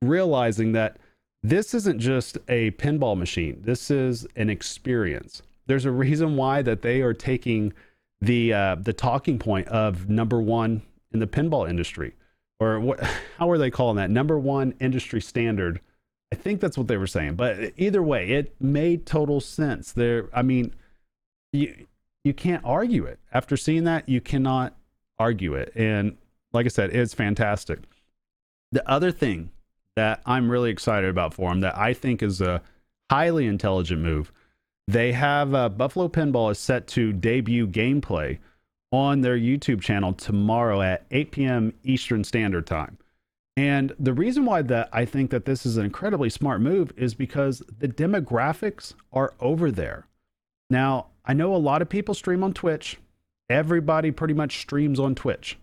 realizing 0.01 0.73
that 0.73 0.97
this 1.43 1.75
isn't 1.75 2.01
just 2.01 2.39
a 2.49 2.71
pinball 2.73 3.17
machine. 3.17 3.61
This 3.63 3.91
is 3.91 4.27
an 4.35 4.49
experience. 4.49 5.43
There's 5.67 5.85
a 5.85 5.91
reason 5.91 6.37
why 6.37 6.63
that 6.63 6.81
they 6.81 7.03
are 7.03 7.13
taking 7.13 7.75
the 8.23 8.55
uh, 8.55 8.77
the 8.77 8.95
talking 8.95 9.39
point 9.39 9.69
of 9.69 10.09
number 10.09 10.41
one 10.41 10.81
in 11.13 11.21
the 11.21 11.27
pinball 11.27 11.69
industry, 11.69 12.15
or 12.59 12.81
what? 12.81 13.01
How 13.39 13.51
are 13.51 13.59
they 13.59 13.71
calling 13.71 13.97
that? 13.97 14.11
Number 14.11 14.39
one 14.39 14.75
industry 14.81 15.21
standard. 15.21 15.81
I 16.33 16.37
think 16.37 16.61
that's 16.61 16.79
what 16.79 16.89
they 16.89 16.97
were 16.97 17.07
saying. 17.07 17.35
But 17.35 17.75
either 17.77 18.03
way, 18.03 18.31
it 18.31 18.55
made 18.59 19.05
total 19.05 19.41
sense. 19.41 19.93
There, 19.93 20.31
I 20.33 20.43
mean, 20.43 20.75
you 21.53 21.87
you 22.27 22.35
can't 22.35 22.65
argue 22.65 23.05
it. 23.05 23.21
After 23.33 23.57
seeing 23.57 23.85
that, 23.85 24.09
you 24.09 24.21
cannot 24.21 24.77
argue 25.19 25.55
it. 25.55 25.73
And 25.77 26.17
like 26.53 26.67
I 26.67 26.69
said, 26.69 26.91
it's 26.95 27.15
fantastic. 27.15 27.79
The 28.73 28.89
other 28.91 29.13
thing 29.13 29.51
that 29.95 30.21
I'm 30.27 30.51
really 30.51 30.71
excited 30.71 31.09
about 31.09 31.33
for 31.33 31.51
them 31.51 31.61
that 31.61 31.79
I 31.79 31.95
think 31.95 32.23
is 32.23 32.41
a 32.41 32.63
highly 33.11 33.47
intelligent 33.47 34.03
move. 34.03 34.33
They 34.89 35.13
have 35.13 35.55
uh, 35.55 35.69
Buffalo 35.69 36.09
Pinball 36.09 36.51
is 36.51 36.59
set 36.59 36.89
to 36.89 37.13
debut 37.13 37.67
gameplay 37.67 38.39
on 38.91 39.21
their 39.21 39.39
YouTube 39.39 39.81
channel 39.81 40.13
tomorrow 40.13 40.83
at 40.83 41.07
8 41.13 41.31
p.m. 41.31 41.75
Eastern 41.85 42.25
Standard 42.25 42.67
Time. 42.67 42.99
And 43.57 43.95
the 43.99 44.13
reason 44.13 44.45
why 44.45 44.63
that 44.63 44.89
I 44.93 45.05
think 45.05 45.31
that 45.31 45.45
this 45.45 45.65
is 45.65 45.77
an 45.77 45.85
incredibly 45.85 46.29
smart 46.29 46.61
move 46.61 46.93
is 46.97 47.15
because 47.15 47.63
the 47.79 47.89
demographics 47.89 48.95
are 49.13 49.33
over 49.41 49.71
there. 49.71 50.07
Now, 50.69 51.07
I 51.27 51.35
know 51.35 51.55
a 51.55 51.59
lot 51.59 51.83
of 51.83 51.89
people 51.89 52.15
stream 52.15 52.45
on 52.45 52.53
Twitch. 52.53 52.99
Everybody 53.51 54.11
pretty 54.11 54.35
much 54.35 54.61
streams 54.61 55.01
on 55.01 55.15
Twitch. 55.15 55.59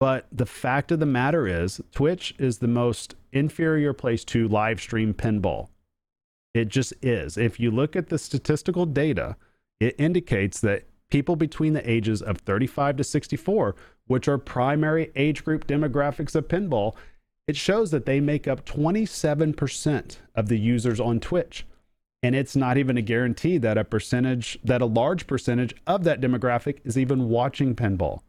But 0.00 0.26
the 0.32 0.46
fact 0.46 0.90
of 0.90 0.98
the 0.98 1.06
matter 1.06 1.46
is, 1.46 1.80
Twitch 1.92 2.34
is 2.38 2.58
the 2.58 2.68
most 2.68 3.14
inferior 3.32 3.92
place 3.92 4.24
to 4.26 4.48
live 4.48 4.80
stream 4.80 5.14
pinball. 5.14 5.68
It 6.54 6.68
just 6.68 6.92
is. 7.02 7.36
If 7.36 7.60
you 7.60 7.70
look 7.70 7.94
at 7.94 8.08
the 8.08 8.18
statistical 8.18 8.86
data, 8.86 9.36
it 9.78 9.94
indicates 9.98 10.60
that 10.60 10.84
people 11.10 11.36
between 11.36 11.74
the 11.74 11.88
ages 11.88 12.22
of 12.22 12.38
35 12.38 12.96
to 12.96 13.04
64, 13.04 13.76
which 14.06 14.26
are 14.26 14.38
primary 14.38 15.12
age 15.14 15.44
group 15.44 15.66
demographics 15.66 16.34
of 16.34 16.48
pinball, 16.48 16.96
it 17.46 17.56
shows 17.56 17.90
that 17.90 18.06
they 18.06 18.20
make 18.20 18.48
up 18.48 18.64
27% 18.64 20.16
of 20.34 20.48
the 20.48 20.58
users 20.58 20.98
on 20.98 21.20
Twitch. 21.20 21.66
And 22.22 22.34
it's 22.34 22.54
not 22.54 22.76
even 22.76 22.96
a 22.96 23.02
guarantee 23.02 23.56
that 23.58 23.78
a 23.78 23.84
percentage, 23.84 24.58
that 24.62 24.82
a 24.82 24.86
large 24.86 25.26
percentage 25.26 25.74
of 25.86 26.04
that 26.04 26.20
demographic 26.20 26.78
is 26.84 26.98
even 26.98 27.28
watching 27.28 27.74
pinball. 27.74 28.20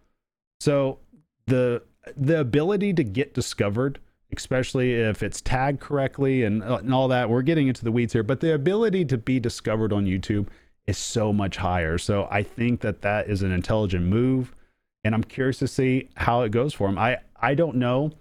So 0.60 1.00
the 1.48 1.84
the 2.18 2.40
ability 2.40 2.94
to 2.94 3.04
get 3.04 3.34
discovered, 3.34 4.00
especially 4.36 4.94
if 4.94 5.22
it's 5.22 5.42
tagged 5.42 5.80
correctly 5.80 6.44
and, 6.44 6.64
uh, 6.64 6.78
and 6.78 6.94
all 6.94 7.08
that, 7.10 7.30
we're 7.30 7.42
getting 7.44 7.68
into 7.68 7.84
the 7.84 7.92
weeds 7.92 8.14
here, 8.14 8.24
but 8.24 8.40
the 8.40 8.54
ability 8.54 9.06
to 9.06 9.18
be 9.18 9.40
discovered 9.40 9.94
on 9.94 10.06
YouTube 10.06 10.48
is 10.88 10.98
so 10.98 11.32
much 11.32 11.58
higher. 11.58 11.98
So 11.98 12.28
I 12.32 12.42
think 12.42 12.82
that 12.82 13.02
that 13.02 13.30
is 13.30 13.44
an 13.44 13.52
intelligent 13.52 14.06
move, 14.06 14.56
and 15.04 15.14
I'm 15.14 15.24
curious 15.24 15.60
to 15.60 15.68
see 15.68 16.10
how 16.16 16.42
it 16.42 16.52
goes 16.52 16.74
for 16.74 16.88
him. 16.88 16.98
I 16.98 17.18
I 17.40 17.56
don't 17.56 17.76
know 17.76 18.12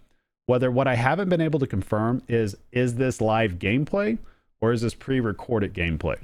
whether 0.46 0.70
what 0.70 0.88
I 0.88 0.94
haven't 0.94 1.28
been 1.28 1.40
able 1.40 1.60
to 1.60 1.66
confirm 1.66 2.22
is 2.28 2.56
is 2.72 2.96
this 2.96 3.20
live 3.20 3.58
gameplay 3.58 4.18
or 4.60 4.72
is 4.72 4.82
this 4.82 4.94
pre-recorded 4.94 5.74
gameplay. 5.74 6.18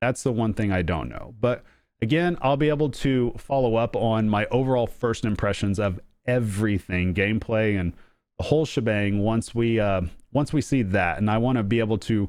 That's 0.00 0.22
the 0.22 0.32
one 0.32 0.54
thing 0.54 0.72
I 0.72 0.82
don't 0.82 1.08
know. 1.08 1.34
But 1.40 1.64
again, 2.00 2.36
I'll 2.40 2.56
be 2.56 2.68
able 2.68 2.90
to 2.90 3.34
follow 3.36 3.76
up 3.76 3.96
on 3.96 4.28
my 4.28 4.46
overall 4.46 4.86
first 4.86 5.24
impressions 5.24 5.78
of 5.78 6.00
everything, 6.26 7.14
gameplay 7.14 7.78
and 7.78 7.92
the 8.38 8.44
whole 8.44 8.64
shebang 8.64 9.18
once 9.18 9.54
we 9.54 9.78
uh, 9.78 10.02
once 10.32 10.52
we 10.52 10.60
see 10.60 10.82
that. 10.82 11.18
And 11.18 11.30
I 11.30 11.38
want 11.38 11.58
to 11.58 11.62
be 11.62 11.78
able 11.78 11.98
to 11.98 12.28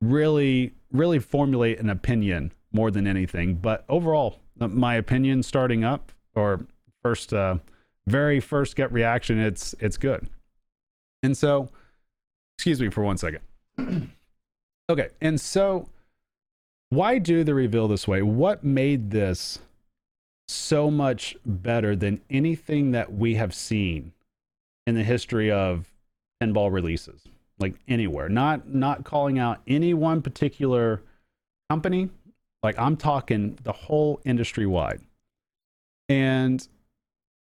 really 0.00 0.74
really 0.92 1.18
formulate 1.18 1.80
an 1.80 1.90
opinion 1.90 2.52
more 2.72 2.90
than 2.90 3.06
anything. 3.06 3.54
But 3.56 3.84
overall, 3.88 4.38
my 4.58 4.94
opinion 4.94 5.42
starting 5.42 5.84
up 5.84 6.12
or 6.34 6.60
first 7.02 7.32
uh, 7.32 7.56
very 8.06 8.40
first 8.40 8.76
gut 8.76 8.92
reaction, 8.92 9.38
it's 9.38 9.74
it's 9.80 9.96
good. 9.96 10.28
And 11.22 11.36
so, 11.36 11.68
excuse 12.56 12.80
me 12.80 12.90
for 12.90 13.02
one 13.02 13.18
second. 13.18 13.40
okay, 14.88 15.08
and 15.20 15.40
so 15.40 15.88
why 16.90 17.18
do 17.18 17.44
the 17.44 17.54
reveal 17.54 17.88
this 17.88 18.08
way? 18.08 18.22
What 18.22 18.64
made 18.64 19.10
this 19.10 19.58
so 20.48 20.90
much 20.90 21.36
better 21.44 21.94
than 21.94 22.20
anything 22.30 22.92
that 22.92 23.12
we 23.12 23.34
have 23.34 23.54
seen 23.54 24.12
in 24.86 24.94
the 24.94 25.04
history 25.04 25.50
of 25.50 25.92
pinball 26.42 26.72
releases? 26.72 27.22
Like 27.58 27.74
anywhere. 27.88 28.28
Not 28.28 28.68
not 28.68 29.04
calling 29.04 29.38
out 29.38 29.60
any 29.66 29.92
one 29.92 30.22
particular 30.22 31.02
company. 31.68 32.08
Like 32.62 32.78
i'm 32.78 32.96
talking 32.96 33.58
the 33.62 33.72
whole 33.72 34.20
industry 34.24 34.66
wide. 34.66 35.00
And 36.08 36.66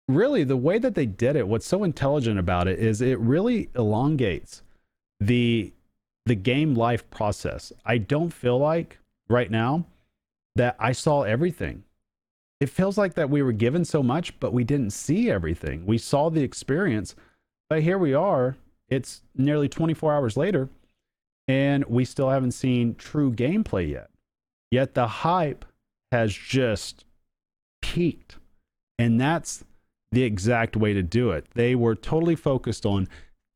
really 0.08 0.44
the 0.44 0.58
way 0.58 0.80
that 0.80 0.96
they 0.96 1.06
did 1.06 1.36
it 1.36 1.48
what's 1.48 1.68
so 1.68 1.84
intelligent 1.84 2.40
about 2.40 2.68
it 2.68 2.80
is 2.80 3.02
it 3.02 3.20
really 3.20 3.70
elongates 3.76 4.64
the 5.20 5.74
the 6.28 6.36
game 6.36 6.76
life 6.76 7.10
process 7.10 7.72
i 7.86 7.98
don't 7.98 8.32
feel 8.32 8.58
like 8.58 9.00
right 9.30 9.52
now 9.52 9.86
that 10.56 10.76
i 10.80 10.92
saw 10.92 11.24
everything 11.24 11.84
it 12.60 12.70
feels 12.70 12.98
like 12.98 13.14
that 13.14 13.30
we 13.30 13.42
were 13.42 13.52
given 13.52 13.86
so 13.86 14.02
much, 14.02 14.40
but 14.40 14.52
we 14.52 14.64
didn't 14.64 14.92
see 14.92 15.30
everything. 15.30 15.86
We 15.86 15.98
saw 15.98 16.30
the 16.30 16.42
experience, 16.42 17.16
but 17.70 17.84
here 17.84 17.98
we 17.98 18.14
are. 18.14 18.58
It's 18.90 19.22
nearly 19.36 19.70
24 19.70 20.14
hours 20.14 20.38
later, 20.38 20.70
and 21.48 21.86
we 21.86 22.04
still 22.04 22.30
haven't 22.30 22.54
seen 22.54 22.96
true 22.96 23.32
gameplay 23.32 23.90
yet. 23.92 24.10
Yet 24.72 24.96
the 24.96 25.08
hype 25.08 25.66
has 26.12 26.34
just 26.34 27.06
peaked. 27.82 28.38
And 28.98 29.22
that's 29.22 29.64
the 30.12 30.24
exact 30.24 30.76
way 30.76 30.94
to 30.94 31.04
do 31.04 31.32
it. 31.32 31.46
They 31.54 31.76
were 31.76 31.96
totally 31.96 32.36
focused 32.36 32.86
on 32.86 33.08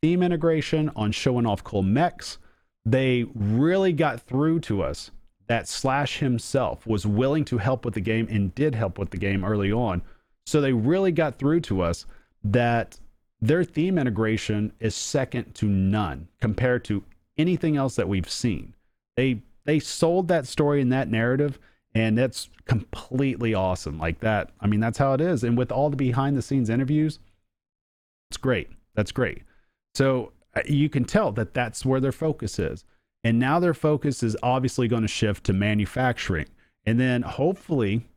theme 0.01 0.21
integration, 0.21 0.91
on 0.95 1.11
showing 1.11 1.47
off 1.47 1.63
cool 1.63 1.81
mechs. 1.81 2.37
They 2.85 3.25
really 3.35 3.93
got 3.93 4.21
through 4.21 4.61
to 4.61 4.81
us 4.81 5.11
that 5.47 5.67
Slash 5.67 6.19
himself 6.19 6.88
was 6.88 7.05
willing 7.05 7.45
to 7.45 7.57
help 7.57 7.85
with 7.85 7.93
the 7.93 8.01
game 8.01 8.27
and 8.29 8.55
did 8.55 8.73
help 8.73 8.97
with 8.97 9.09
the 9.09 9.17
game 9.17 9.43
early 9.43 9.71
on. 9.71 10.01
So 10.45 10.61
they 10.61 10.73
really 10.73 11.11
got 11.11 11.38
through 11.38 11.61
to 11.61 11.81
us 11.81 12.05
that 12.43 13.00
their 13.41 13.63
theme 13.63 13.97
integration 13.97 14.71
is 14.79 14.95
second 14.95 15.53
to 15.55 15.65
none 15.65 16.27
compared 16.39 16.83
to 16.85 17.03
anything 17.38 17.75
else 17.75 17.95
that 17.95 18.07
we've 18.07 18.29
seen. 18.29 18.73
They 19.17 19.41
they 19.65 19.79
sold 19.79 20.27
that 20.29 20.47
story 20.47 20.81
and 20.81 20.91
that 20.91 21.09
narrative 21.09 21.59
and 21.93 22.17
that's 22.17 22.50
completely 22.65 23.53
awesome. 23.53 24.00
Like 24.00 24.19
that. 24.21 24.51
I 24.59 24.67
mean, 24.67 24.79
that's 24.79 24.97
how 24.97 25.13
it 25.13 25.21
is. 25.21 25.43
And 25.43 25.57
with 25.57 25.71
all 25.71 25.89
the 25.89 25.97
behind 25.97 26.38
the 26.38 26.41
scenes 26.41 26.69
interviews, 26.69 27.19
it's 28.29 28.38
great. 28.38 28.69
That's 28.95 29.11
great. 29.11 29.43
So 29.93 30.31
you 30.65 30.89
can 30.89 31.05
tell 31.05 31.31
that 31.34 31.53
that's 31.53 31.86
where 31.86 32.00
their 32.00 32.12
focus 32.12 32.60
is. 32.60 32.84
And 33.24 33.39
now 33.39 33.60
their 33.60 33.74
focus 33.74 34.24
is 34.24 34.36
obviously 34.41 34.88
going 34.88 35.03
to 35.03 35.08
shift 35.08 35.46
to 35.46 35.53
manufacturing. 35.53 36.48
And 36.86 37.00
then 37.00 37.22
hopefully, 37.22 38.08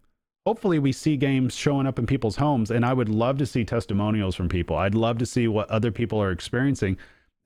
hopefully 0.46 0.78
we 0.78 0.92
see 0.92 1.16
games 1.16 1.54
showing 1.54 1.86
up 1.86 1.98
in 1.98 2.06
people's 2.06 2.36
homes. 2.36 2.70
And 2.70 2.84
I 2.84 2.94
would 2.94 3.08
love 3.08 3.38
to 3.38 3.46
see 3.46 3.64
testimonials 3.64 4.34
from 4.34 4.48
people. 4.48 4.76
I'd 4.76 4.94
love 4.94 5.18
to 5.18 5.26
see 5.26 5.46
what 5.46 5.68
other 5.70 5.90
people 5.90 6.20
are 6.22 6.30
experiencing. 6.30 6.96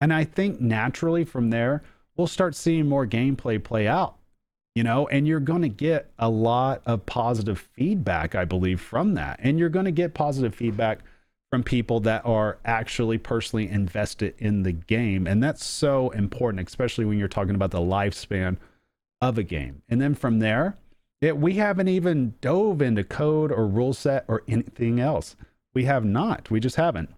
And 0.00 0.12
I 0.12 0.25
think 0.25 0.61
naturally 0.61 1.25
from 1.25 1.50
there, 1.50 1.83
we'll 2.16 2.28
start 2.28 2.54
seeing 2.54 2.88
more 2.88 3.07
gameplay 3.07 3.62
play 3.62 3.88
out, 3.88 4.16
you 4.75 4.85
know, 4.85 5.09
and 5.09 5.26
you're 5.26 5.40
going 5.40 5.62
to 5.62 5.68
get 5.68 6.11
a 6.18 6.28
lot 6.28 6.83
of 6.87 7.04
positive 7.07 7.59
feedback, 7.59 8.37
I 8.37 8.45
believe, 8.45 8.80
from 8.80 9.14
that. 9.14 9.40
And 9.42 9.59
you're 9.59 9.68
going 9.68 9.87
to 9.87 9.90
get 9.90 10.14
positive 10.14 10.54
feedback 10.54 11.00
from 11.50 11.62
people 11.62 12.00
that 12.00 12.24
are 12.26 12.58
actually 12.64 13.18
personally 13.18 13.68
invested 13.68 14.34
in 14.38 14.62
the 14.62 14.72
game. 14.72 15.26
And 15.26 15.42
that's 15.42 15.64
so 15.64 16.10
important, 16.10 16.68
especially 16.68 17.04
when 17.04 17.18
you're 17.18 17.28
talking 17.28 17.54
about 17.54 17.70
the 17.70 17.80
lifespan 17.80 18.58
of 19.20 19.38
a 19.38 19.42
game. 19.42 19.82
And 19.88 20.00
then 20.00 20.14
from 20.14 20.40
there, 20.40 20.76
it, 21.20 21.38
we 21.38 21.54
haven't 21.54 21.88
even 21.88 22.34
dove 22.40 22.82
into 22.82 23.02
code 23.02 23.50
or 23.50 23.66
rule 23.66 23.94
set 23.94 24.24
or 24.28 24.42
anything 24.46 25.00
else. 25.00 25.36
We 25.74 25.84
have 25.84 26.04
not. 26.04 26.50
We 26.50 26.60
just 26.60 26.76
haven't. 26.76 27.10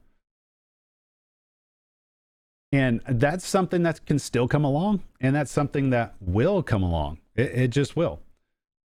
And 2.73 3.01
that's 3.09 3.47
something 3.47 3.83
that 3.83 4.07
can 4.07 4.19
still 4.19 4.47
come 4.47 4.65
along. 4.65 5.03
And 5.21 5.35
that's 5.35 5.51
something 5.51 5.91
that 5.91 6.15
will 6.21 6.63
come 6.63 6.83
along. 6.83 7.19
It, 7.35 7.51
it 7.53 7.69
just 7.69 7.97
will. 7.97 8.21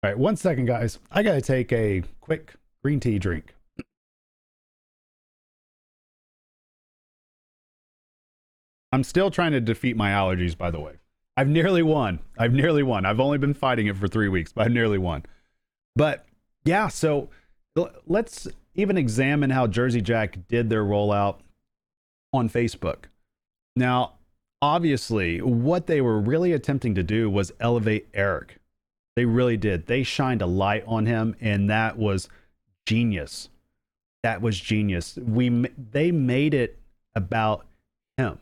All 0.03 0.09
right, 0.09 0.17
one 0.17 0.35
second, 0.35 0.65
guys. 0.65 0.99
I 1.11 1.23
got 1.23 1.33
to 1.33 1.41
take 1.41 1.71
a 1.73 2.03
quick 2.21 2.53
green 2.83 2.99
tea 2.99 3.19
drink. 3.19 3.55
I'm 8.91 9.03
still 9.03 9.31
trying 9.31 9.53
to 9.53 9.61
defeat 9.61 9.95
my 9.95 10.11
allergies, 10.11 10.57
by 10.57 10.71
the 10.71 10.79
way. 10.79 10.93
I've 11.37 11.47
nearly 11.47 11.81
won. 11.81 12.19
I've 12.37 12.53
nearly 12.53 12.83
won. 12.83 13.05
I've 13.05 13.19
only 13.19 13.37
been 13.37 13.53
fighting 13.53 13.87
it 13.87 13.97
for 13.97 14.07
three 14.07 14.27
weeks, 14.27 14.51
but 14.51 14.65
I've 14.65 14.71
nearly 14.71 14.97
won. 14.97 15.23
But 15.95 16.25
yeah, 16.65 16.89
so 16.89 17.29
let's 18.05 18.47
even 18.75 18.97
examine 18.97 19.49
how 19.49 19.67
Jersey 19.67 20.01
Jack 20.01 20.47
did 20.47 20.69
their 20.69 20.83
rollout 20.83 21.39
on 22.33 22.49
Facebook. 22.49 23.05
Now, 23.75 24.13
obviously, 24.61 25.41
what 25.41 25.87
they 25.87 26.01
were 26.01 26.19
really 26.19 26.51
attempting 26.51 26.95
to 26.95 27.03
do 27.03 27.29
was 27.29 27.53
elevate 27.59 28.09
Eric. 28.13 28.57
They 29.15 29.25
really 29.25 29.57
did. 29.57 29.87
They 29.87 30.03
shined 30.03 30.41
a 30.41 30.45
light 30.45 30.83
on 30.85 31.05
him, 31.05 31.35
and 31.39 31.69
that 31.69 31.97
was 31.97 32.29
genius. 32.85 33.49
That 34.23 34.41
was 34.41 34.59
genius. 34.59 35.17
We 35.17 35.49
they 35.49 36.11
made 36.11 36.53
it 36.53 36.77
about 37.15 37.65
him 38.17 38.39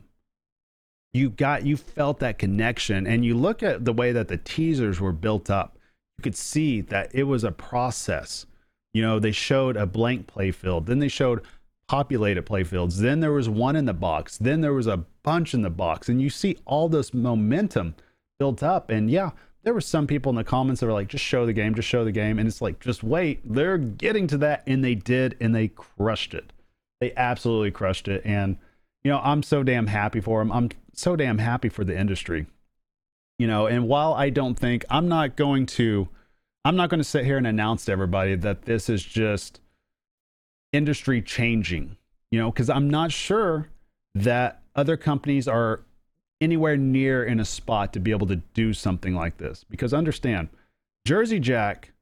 you 1.12 1.30
got 1.30 1.64
you 1.64 1.76
felt 1.76 2.20
that 2.20 2.38
connection 2.38 3.06
and 3.06 3.24
you 3.24 3.34
look 3.34 3.62
at 3.62 3.84
the 3.84 3.92
way 3.92 4.12
that 4.12 4.28
the 4.28 4.36
teasers 4.36 5.00
were 5.00 5.12
built 5.12 5.50
up 5.50 5.78
you 6.18 6.22
could 6.22 6.36
see 6.36 6.80
that 6.82 7.10
it 7.14 7.24
was 7.24 7.44
a 7.44 7.52
process. 7.52 8.46
You 8.92 9.02
know 9.02 9.18
they 9.18 9.32
showed 9.32 9.76
a 9.76 9.86
blank 9.86 10.26
playfield 10.26 10.86
then 10.86 10.98
they 10.98 11.08
showed 11.08 11.42
populated 11.88 12.46
playfields 12.46 12.98
then 12.98 13.20
there 13.20 13.32
was 13.32 13.48
one 13.48 13.76
in 13.76 13.84
the 13.84 13.94
box 13.94 14.38
then 14.38 14.60
there 14.60 14.72
was 14.72 14.86
a 14.86 15.04
bunch 15.22 15.54
in 15.54 15.62
the 15.62 15.70
box 15.70 16.08
and 16.08 16.22
you 16.22 16.30
see 16.30 16.56
all 16.64 16.88
this 16.88 17.12
momentum 17.12 17.94
built 18.38 18.62
up 18.62 18.90
and 18.90 19.10
yeah 19.10 19.30
there 19.62 19.74
were 19.74 19.80
some 19.80 20.06
people 20.06 20.30
in 20.30 20.36
the 20.36 20.44
comments 20.44 20.80
that 20.80 20.86
were 20.86 20.92
like 20.92 21.08
just 21.08 21.24
show 21.24 21.44
the 21.46 21.52
game 21.52 21.74
just 21.74 21.88
show 21.88 22.04
the 22.04 22.12
game 22.12 22.38
and 22.38 22.48
it's 22.48 22.62
like 22.62 22.80
just 22.80 23.02
wait 23.02 23.40
they're 23.44 23.78
getting 23.78 24.26
to 24.26 24.38
that 24.38 24.62
and 24.66 24.84
they 24.84 24.94
did 24.94 25.36
and 25.40 25.54
they 25.54 25.68
crushed 25.68 26.34
it. 26.34 26.52
They 27.00 27.12
absolutely 27.16 27.70
crushed 27.70 28.08
it 28.08 28.22
and 28.24 28.56
you 29.04 29.10
know 29.10 29.20
i'm 29.22 29.42
so 29.42 29.62
damn 29.62 29.86
happy 29.86 30.20
for 30.20 30.40
them 30.40 30.52
i'm 30.52 30.68
so 31.00 31.16
damn 31.16 31.38
happy 31.38 31.68
for 31.68 31.84
the 31.84 31.98
industry. 31.98 32.46
You 33.38 33.46
know, 33.46 33.66
and 33.66 33.88
while 33.88 34.12
I 34.12 34.30
don't 34.30 34.54
think 34.54 34.84
I'm 34.90 35.08
not 35.08 35.34
going 35.34 35.66
to 35.66 36.08
I'm 36.64 36.76
not 36.76 36.90
going 36.90 37.00
to 37.00 37.04
sit 37.04 37.24
here 37.24 37.38
and 37.38 37.46
announce 37.46 37.86
to 37.86 37.92
everybody 37.92 38.36
that 38.36 38.62
this 38.62 38.90
is 38.90 39.02
just 39.02 39.60
industry 40.72 41.22
changing. 41.22 41.96
you 42.30 42.38
know, 42.38 42.50
because 42.50 42.70
I'm 42.70 42.88
not 42.88 43.10
sure 43.12 43.70
that 44.14 44.62
other 44.76 44.96
companies 44.96 45.48
are 45.48 45.80
anywhere 46.40 46.76
near 46.76 47.24
in 47.24 47.40
a 47.40 47.44
spot 47.44 47.92
to 47.94 48.00
be 48.00 48.10
able 48.10 48.26
to 48.26 48.36
do 48.36 48.72
something 48.72 49.14
like 49.14 49.38
this. 49.38 49.64
Because 49.68 49.92
understand, 49.94 50.48
Jersey 51.06 51.40
Jack 51.40 51.92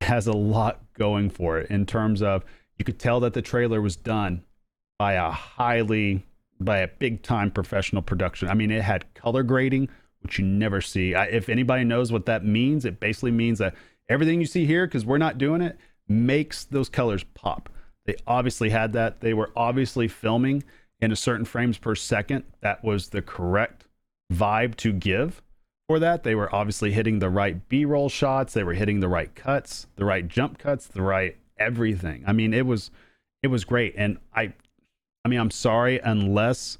has 0.00 0.26
a 0.26 0.32
lot 0.32 0.80
going 0.94 1.30
for 1.30 1.58
it 1.58 1.70
in 1.70 1.86
terms 1.86 2.22
of 2.22 2.44
you 2.78 2.84
could 2.84 2.98
tell 2.98 3.20
that 3.20 3.34
the 3.34 3.42
trailer 3.42 3.80
was 3.80 3.96
done 3.96 4.44
by 4.98 5.12
a 5.12 5.30
highly 5.30 6.24
by 6.60 6.78
a 6.78 6.88
big 6.88 7.22
time 7.22 7.50
professional 7.50 8.02
production. 8.02 8.48
I 8.48 8.54
mean, 8.54 8.70
it 8.70 8.82
had 8.82 9.12
color 9.14 9.42
grading, 9.42 9.88
which 10.20 10.38
you 10.38 10.44
never 10.44 10.80
see. 10.80 11.14
I, 11.14 11.26
if 11.26 11.48
anybody 11.48 11.84
knows 11.84 12.12
what 12.12 12.26
that 12.26 12.44
means, 12.44 12.84
it 12.84 13.00
basically 13.00 13.30
means 13.30 13.58
that 13.58 13.74
everything 14.08 14.40
you 14.40 14.46
see 14.46 14.66
here, 14.66 14.86
because 14.86 15.04
we're 15.04 15.18
not 15.18 15.38
doing 15.38 15.60
it, 15.60 15.78
makes 16.08 16.64
those 16.64 16.88
colors 16.88 17.24
pop. 17.34 17.68
They 18.06 18.16
obviously 18.26 18.70
had 18.70 18.92
that. 18.92 19.20
They 19.20 19.34
were 19.34 19.50
obviously 19.56 20.08
filming 20.08 20.62
in 21.00 21.12
a 21.12 21.16
certain 21.16 21.44
frames 21.44 21.78
per 21.78 21.94
second. 21.94 22.44
That 22.60 22.84
was 22.84 23.08
the 23.08 23.22
correct 23.22 23.86
vibe 24.32 24.76
to 24.76 24.92
give 24.92 25.42
for 25.88 25.98
that. 25.98 26.22
They 26.22 26.34
were 26.34 26.54
obviously 26.54 26.92
hitting 26.92 27.18
the 27.18 27.30
right 27.30 27.68
B 27.68 27.84
roll 27.84 28.08
shots. 28.08 28.54
They 28.54 28.64
were 28.64 28.74
hitting 28.74 29.00
the 29.00 29.08
right 29.08 29.34
cuts, 29.34 29.86
the 29.96 30.04
right 30.04 30.26
jump 30.26 30.58
cuts, 30.58 30.86
the 30.86 31.02
right 31.02 31.36
everything. 31.58 32.24
I 32.26 32.32
mean, 32.32 32.54
it 32.54 32.66
was 32.66 32.90
it 33.42 33.48
was 33.48 33.64
great. 33.64 33.94
And 33.96 34.18
I 34.34 34.52
I 35.26 35.28
mean, 35.28 35.40
I'm 35.40 35.50
sorry 35.50 35.98
unless 36.04 36.78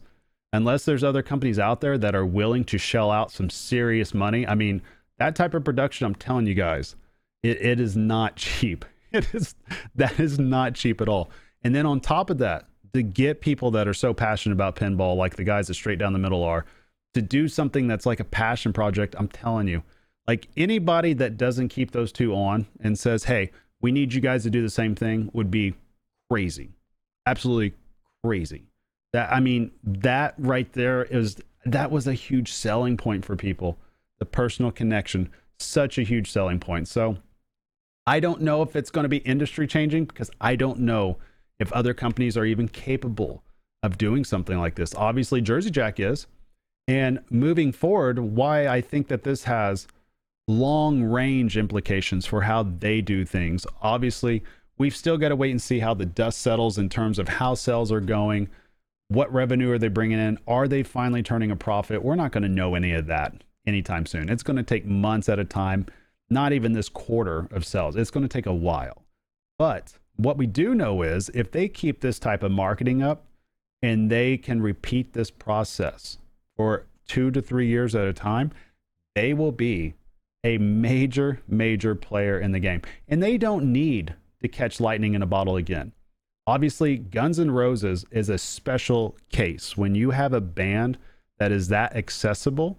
unless 0.53 0.85
there's 0.85 1.03
other 1.03 1.21
companies 1.21 1.59
out 1.59 1.81
there 1.81 1.99
that 1.99 2.15
are 2.15 2.25
willing 2.25 2.63
to 2.67 2.79
shell 2.79 3.11
out 3.11 3.33
some 3.33 3.51
serious 3.51 4.15
money. 4.15 4.47
I 4.47 4.55
mean, 4.55 4.83
that 5.19 5.35
type 5.35 5.53
of 5.55 5.65
production, 5.65 6.07
I'm 6.07 6.15
telling 6.15 6.47
you 6.47 6.55
guys, 6.55 6.95
it, 7.43 7.61
it 7.61 7.81
is 7.81 7.97
not 7.97 8.37
cheap. 8.37 8.85
It 9.11 9.35
is 9.35 9.57
that 9.97 10.21
is 10.21 10.39
not 10.39 10.77
cheap 10.77 11.01
at 11.01 11.09
all. 11.09 11.33
And 11.65 11.75
then 11.75 11.87
on 11.87 11.99
top 11.99 12.31
of 12.31 12.39
that, 12.39 12.67
to 12.95 13.03
get 13.03 13.41
people 13.41 13.73
that 13.73 13.89
are 13.89 13.95
so 13.95 14.15
passionate 14.15 14.53
about 14.53 14.77
pinball, 14.77 15.17
like 15.17 15.35
the 15.35 15.43
guys 15.43 15.67
that 15.67 15.75
straight 15.75 15.99
down 15.99 16.13
the 16.13 16.21
middle 16.21 16.45
are, 16.45 16.67
to 17.15 17.23
do 17.23 17.49
something 17.49 17.89
that's 17.89 18.07
like 18.07 18.21
a 18.21 18.25
passion 18.25 18.73
project, 18.73 19.17
I'm 19.19 19.27
telling 19.27 19.67
you, 19.67 19.83
like 20.29 20.47
anybody 20.57 21.15
that 21.15 21.37
doesn't 21.37 21.71
keep 21.71 21.91
those 21.91 22.13
two 22.13 22.33
on 22.33 22.69
and 22.81 22.97
says, 22.97 23.25
hey, 23.25 23.51
we 23.81 23.91
need 23.91 24.15
you 24.15 24.21
guys 24.21 24.45
to 24.45 24.51
do 24.51 24.63
the 24.63 24.71
same 24.71 24.95
thing 24.95 25.31
would 25.33 25.51
be 25.51 25.75
crazy. 26.31 26.71
Absolutely 27.27 27.75
crazy. 28.27 28.65
That 29.13 29.33
I 29.33 29.41
mean, 29.41 29.71
that 29.85 30.35
right 30.39 30.73
there 30.73 31.05
is 31.05 31.37
that 31.65 31.91
was 31.91 32.07
a 32.07 32.15
huge 32.15 32.53
selling 32.53 32.97
point 32.97 33.25
for 33.25 33.37
people. 33.37 33.79
The 34.19 34.27
personal 34.27 34.71
connection, 34.71 35.31
such 35.59 35.99
a 35.99 36.03
huge 36.03 36.31
selling 36.31 36.61
point. 36.61 36.89
So 36.89 37.19
I 38.07 38.21
don't 38.21 38.43
know 38.43 38.63
if 38.63 38.77
it's 38.77 38.91
going 38.91 39.05
to 39.05 39.09
be 39.09 39.19
industry 39.19 39.67
changing 39.67 40.07
because 40.07 40.31
I 40.41 40.57
don't 40.57 40.81
know 40.81 41.19
if 41.59 41.73
other 41.73 41.95
companies 41.95 42.37
are 42.37 42.45
even 42.45 42.69
capable 42.69 43.43
of 43.83 43.99
doing 43.99 44.25
something 44.25 44.59
like 44.59 44.75
this. 44.75 44.95
Obviously, 44.95 45.41
Jersey 45.41 45.71
Jack 45.71 46.01
is. 46.01 46.27
And 46.89 47.21
moving 47.31 47.73
forward, 47.73 48.19
why 48.19 48.69
I 48.69 48.81
think 48.81 49.09
that 49.09 49.25
this 49.25 49.45
has 49.45 49.89
long 50.47 51.03
range 51.03 51.57
implications 51.57 52.27
for 52.27 52.43
how 52.43 52.63
they 52.63 53.01
do 53.01 53.25
things. 53.25 53.67
Obviously, 53.83 54.45
we've 54.79 54.97
still 54.97 55.19
got 55.19 55.29
to 55.29 55.37
wait 55.37 55.51
and 55.51 55.63
see 55.63 55.79
how 55.79 55.95
the 55.95 56.07
dust 56.07 56.41
settles 56.41 56.79
in 56.79 56.89
terms 56.89 57.19
of 57.19 57.29
how 57.29 57.55
sales 57.55 57.91
are 57.93 58.01
going. 58.01 58.49
What 59.09 59.33
revenue 59.33 59.71
are 59.71 59.79
they 59.79 59.89
bringing 59.89 60.19
in? 60.19 60.39
Are 60.47 60.67
they 60.69 60.83
finally 60.83 61.23
turning 61.23 61.51
a 61.51 61.57
profit? 61.57 62.03
We're 62.03 62.17
not 62.17 62.33
going 62.33 62.43
to 62.43 62.49
know 62.49 62.75
any 62.75 62.93
of 62.93 63.07
that 63.07 63.43
anytime 63.67 64.07
soon. 64.07 64.29
It's 64.29 64.43
going 64.43 64.57
to 64.57 64.63
take 64.63 64.85
months 64.85 65.29
at 65.29 65.39
a 65.39 65.45
time, 65.45 65.87
not 66.29 66.53
even 66.53 66.73
this 66.73 66.89
quarter 66.89 67.49
of 67.51 67.65
sales. 67.65 67.97
It's 67.97 68.11
going 68.11 68.27
to 68.27 68.33
take 68.33 68.47
a 68.47 68.55
while. 68.55 69.03
But 69.59 69.95
what 70.17 70.37
we 70.37 70.47
do 70.47 70.75
know 70.75 71.03
is 71.03 71.31
if 71.35 71.51
they 71.51 71.69
keep 71.69 72.01
this 72.01 72.19
type 72.19 72.43
of 72.43 72.51
marketing 72.51 73.03
up 73.03 73.25
and 73.83 74.11
they 74.11 74.37
can 74.37 74.61
repeat 74.61 75.13
this 75.13 75.31
process 75.31 76.19
for 76.57 76.87
two 77.07 77.31
to 77.31 77.41
three 77.41 77.69
years 77.69 77.95
at 77.95 78.07
a 78.07 78.13
time, 78.13 78.51
they 79.15 79.33
will 79.33 79.53
be 79.53 79.95
a 80.43 80.59
major, 80.59 81.43
major 81.49 81.95
player 81.95 82.39
in 82.39 82.53
the 82.53 82.61
game. 82.61 82.83
And 83.09 83.23
they 83.23 83.39
don't 83.39 83.73
need 83.73 84.15
to 84.43 84.49
catch 84.49 84.81
lightning 84.81 85.15
in 85.15 85.23
a 85.23 85.27
bottle 85.27 85.57
again. 85.57 85.93
Obviously, 86.47 86.97
Guns 86.97 87.41
N' 87.41 87.51
Roses 87.51 88.05
is 88.11 88.29
a 88.29 88.39
special 88.39 89.17
case. 89.31 89.77
When 89.77 89.95
you 89.95 90.11
have 90.11 90.33
a 90.33 90.41
band 90.41 90.99
that 91.39 91.51
is 91.51 91.69
that 91.69 91.97
accessible 91.97 92.79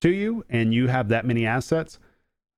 to 0.00 0.10
you 0.10 0.44
and 0.48 0.74
you 0.74 0.88
have 0.88 1.08
that 1.08 1.24
many 1.24 1.46
assets, 1.46 1.98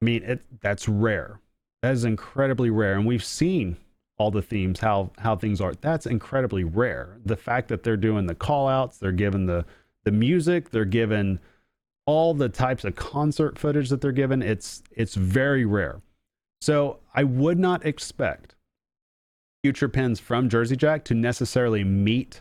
I 0.01 0.05
mean, 0.05 0.23
it, 0.23 0.41
that's 0.61 0.89
rare. 0.89 1.41
That 1.83 1.93
is 1.93 2.05
incredibly 2.05 2.71
rare. 2.71 2.95
And 2.95 3.07
we've 3.07 3.25
seen 3.25 3.77
all 4.17 4.31
the 4.31 4.43
themes, 4.43 4.81
how 4.81 5.11
how 5.19 5.37
things 5.37 5.61
are. 5.61 5.75
That's 5.75 6.07
incredibly 6.07 6.65
rare. 6.65 7.19
The 7.25 7.37
fact 7.37 7.69
that 7.69 7.83
they're 7.83 7.97
doing 7.97 8.27
the 8.27 8.35
call 8.35 8.69
outs, 8.69 8.99
they're 8.99 9.13
given 9.13 9.47
the 9.47 9.65
the 10.05 10.11
music, 10.11 10.71
they're 10.71 10.85
given 10.85 11.41
all 12.07 12.33
the 12.33 12.49
types 12.49 12.85
of 12.85 12.97
concert 12.97 13.59
footage 13.59 13.91
that 13.91 14.01
they're 14.01 14.13
given, 14.13 14.41
it's 14.41 14.83
it's 14.91 15.15
very 15.15 15.67
rare. 15.67 16.01
So 16.61 16.99
I 17.15 17.25
would 17.25 17.59
not 17.59 17.87
expect 17.87 18.55
future 19.63 19.89
pins 19.89 20.21
from 20.21 20.49
Jersey 20.49 20.77
Jack 20.77 21.05
to 21.05 21.15
necessarily 21.15 21.85
meet 21.85 22.41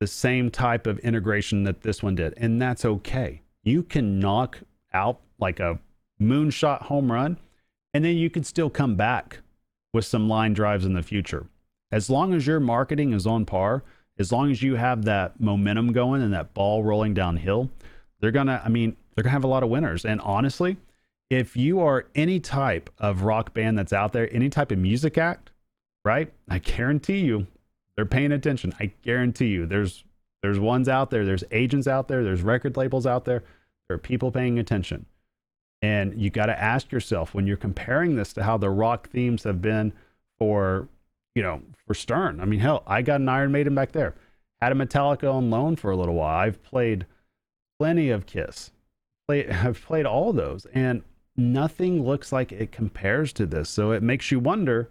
the 0.00 0.06
same 0.06 0.50
type 0.50 0.86
of 0.86 0.98
integration 1.00 1.64
that 1.64 1.82
this 1.82 2.02
one 2.02 2.14
did. 2.14 2.34
And 2.36 2.60
that's 2.60 2.84
okay. 2.84 3.42
You 3.62 3.82
can 3.82 4.18
knock 4.18 4.60
out 4.92 5.20
like 5.38 5.60
a 5.60 5.78
moonshot 6.20 6.82
home 6.82 7.10
run, 7.10 7.38
and 7.92 8.04
then 8.04 8.16
you 8.16 8.30
can 8.30 8.44
still 8.44 8.70
come 8.70 8.96
back 8.96 9.40
with 9.92 10.04
some 10.04 10.28
line 10.28 10.52
drives 10.52 10.84
in 10.84 10.94
the 10.94 11.02
future. 11.02 11.46
As 11.92 12.10
long 12.10 12.34
as 12.34 12.46
your 12.46 12.60
marketing 12.60 13.12
is 13.12 13.26
on 13.26 13.44
par, 13.44 13.84
as 14.18 14.32
long 14.32 14.50
as 14.50 14.62
you 14.62 14.74
have 14.74 15.04
that 15.04 15.40
momentum 15.40 15.92
going 15.92 16.22
and 16.22 16.32
that 16.32 16.54
ball 16.54 16.82
rolling 16.82 17.14
downhill, 17.14 17.70
they're 18.20 18.30
going 18.30 18.46
to, 18.46 18.60
I 18.64 18.68
mean, 18.68 18.96
they're 19.14 19.22
going 19.22 19.30
to 19.30 19.34
have 19.34 19.44
a 19.44 19.48
lot 19.48 19.62
of 19.62 19.68
winners. 19.68 20.04
And 20.04 20.20
honestly, 20.20 20.76
if 21.30 21.56
you 21.56 21.80
are 21.80 22.06
any 22.14 22.40
type 22.40 22.90
of 22.98 23.22
rock 23.22 23.54
band 23.54 23.78
that's 23.78 23.92
out 23.92 24.12
there, 24.12 24.32
any 24.34 24.48
type 24.48 24.70
of 24.70 24.78
music 24.78 25.18
act, 25.18 25.50
right? 26.04 26.32
I 26.48 26.58
guarantee 26.58 27.20
you 27.20 27.46
they're 27.96 28.06
paying 28.06 28.32
attention. 28.32 28.74
I 28.80 28.92
guarantee 29.02 29.48
you 29.48 29.66
there's 29.66 30.04
there's 30.42 30.60
ones 30.60 30.88
out 30.88 31.10
there, 31.10 31.24
there's 31.24 31.44
agents 31.52 31.86
out 31.86 32.08
there, 32.08 32.22
there's 32.22 32.42
record 32.42 32.76
labels 32.76 33.06
out 33.06 33.24
there. 33.24 33.44
There 33.88 33.94
are 33.94 33.98
people 33.98 34.30
paying 34.30 34.58
attention. 34.58 35.06
And 35.80 36.20
you 36.20 36.30
got 36.30 36.46
to 36.46 36.58
ask 36.58 36.92
yourself 36.92 37.34
when 37.34 37.46
you're 37.46 37.56
comparing 37.56 38.16
this 38.16 38.32
to 38.34 38.42
how 38.42 38.56
the 38.56 38.70
rock 38.70 39.08
themes 39.10 39.44
have 39.44 39.60
been 39.60 39.92
for, 40.38 40.88
you 41.34 41.42
know, 41.42 41.62
for 41.86 41.94
Stern. 41.94 42.40
I 42.40 42.44
mean, 42.44 42.60
hell, 42.60 42.82
I 42.86 43.02
got 43.02 43.20
an 43.20 43.28
Iron 43.28 43.52
Maiden 43.52 43.74
back 43.74 43.92
there. 43.92 44.14
Had 44.60 44.72
a 44.72 44.74
Metallica 44.74 45.32
on 45.32 45.50
loan 45.50 45.76
for 45.76 45.90
a 45.90 45.96
little 45.96 46.14
while. 46.14 46.38
I've 46.38 46.62
played 46.62 47.06
plenty 47.78 48.10
of 48.10 48.26
Kiss. 48.26 48.70
Play, 49.28 49.48
I've 49.50 49.82
played 49.82 50.06
all 50.06 50.32
those, 50.32 50.66
and 50.74 51.02
nothing 51.36 52.04
looks 52.04 52.32
like 52.32 52.52
it 52.52 52.72
compares 52.72 53.32
to 53.34 53.46
this. 53.46 53.68
So 53.68 53.92
it 53.92 54.02
makes 54.02 54.30
you 54.30 54.38
wonder 54.40 54.90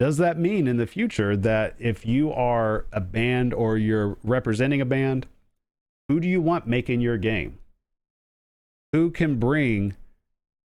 does 0.00 0.16
that 0.16 0.38
mean 0.38 0.66
in 0.66 0.76
the 0.76 0.86
future 0.86 1.36
that 1.36 1.76
if 1.78 2.04
you 2.04 2.32
are 2.32 2.84
a 2.92 3.00
band 3.00 3.54
or 3.54 3.78
you're 3.78 4.18
representing 4.24 4.80
a 4.80 4.84
band, 4.84 5.26
who 6.08 6.18
do 6.18 6.28
you 6.28 6.40
want 6.40 6.66
making 6.66 7.00
your 7.00 7.16
game? 7.16 7.58
Who 8.92 9.10
can 9.10 9.38
bring 9.38 9.94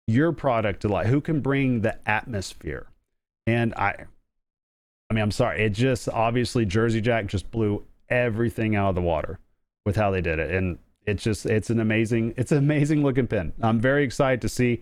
your 0.06 0.32
product 0.32 0.82
to 0.82 0.88
life? 0.88 1.06
Who 1.06 1.20
can 1.20 1.40
bring 1.40 1.80
the 1.80 1.96
atmosphere? 2.08 2.88
And 3.46 3.72
I, 3.74 4.06
I 5.08 5.14
mean, 5.14 5.22
I'm 5.22 5.30
sorry, 5.30 5.64
it 5.64 5.70
just 5.70 6.08
obviously 6.08 6.64
Jersey 6.64 7.00
Jack 7.00 7.26
just 7.26 7.50
blew 7.50 7.84
everything 8.08 8.74
out 8.74 8.90
of 8.90 8.94
the 8.94 9.00
water 9.00 9.38
with 9.86 9.96
how 9.96 10.10
they 10.10 10.20
did 10.20 10.38
it, 10.38 10.50
and 10.50 10.78
it's 11.06 11.22
just 11.22 11.46
it's 11.46 11.70
an 11.70 11.80
amazing 11.80 12.34
it's 12.36 12.52
an 12.52 12.58
amazing 12.58 13.02
looking 13.02 13.26
pin. 13.26 13.52
I'm 13.60 13.80
very 13.80 14.04
excited 14.04 14.40
to 14.42 14.48
see 14.48 14.80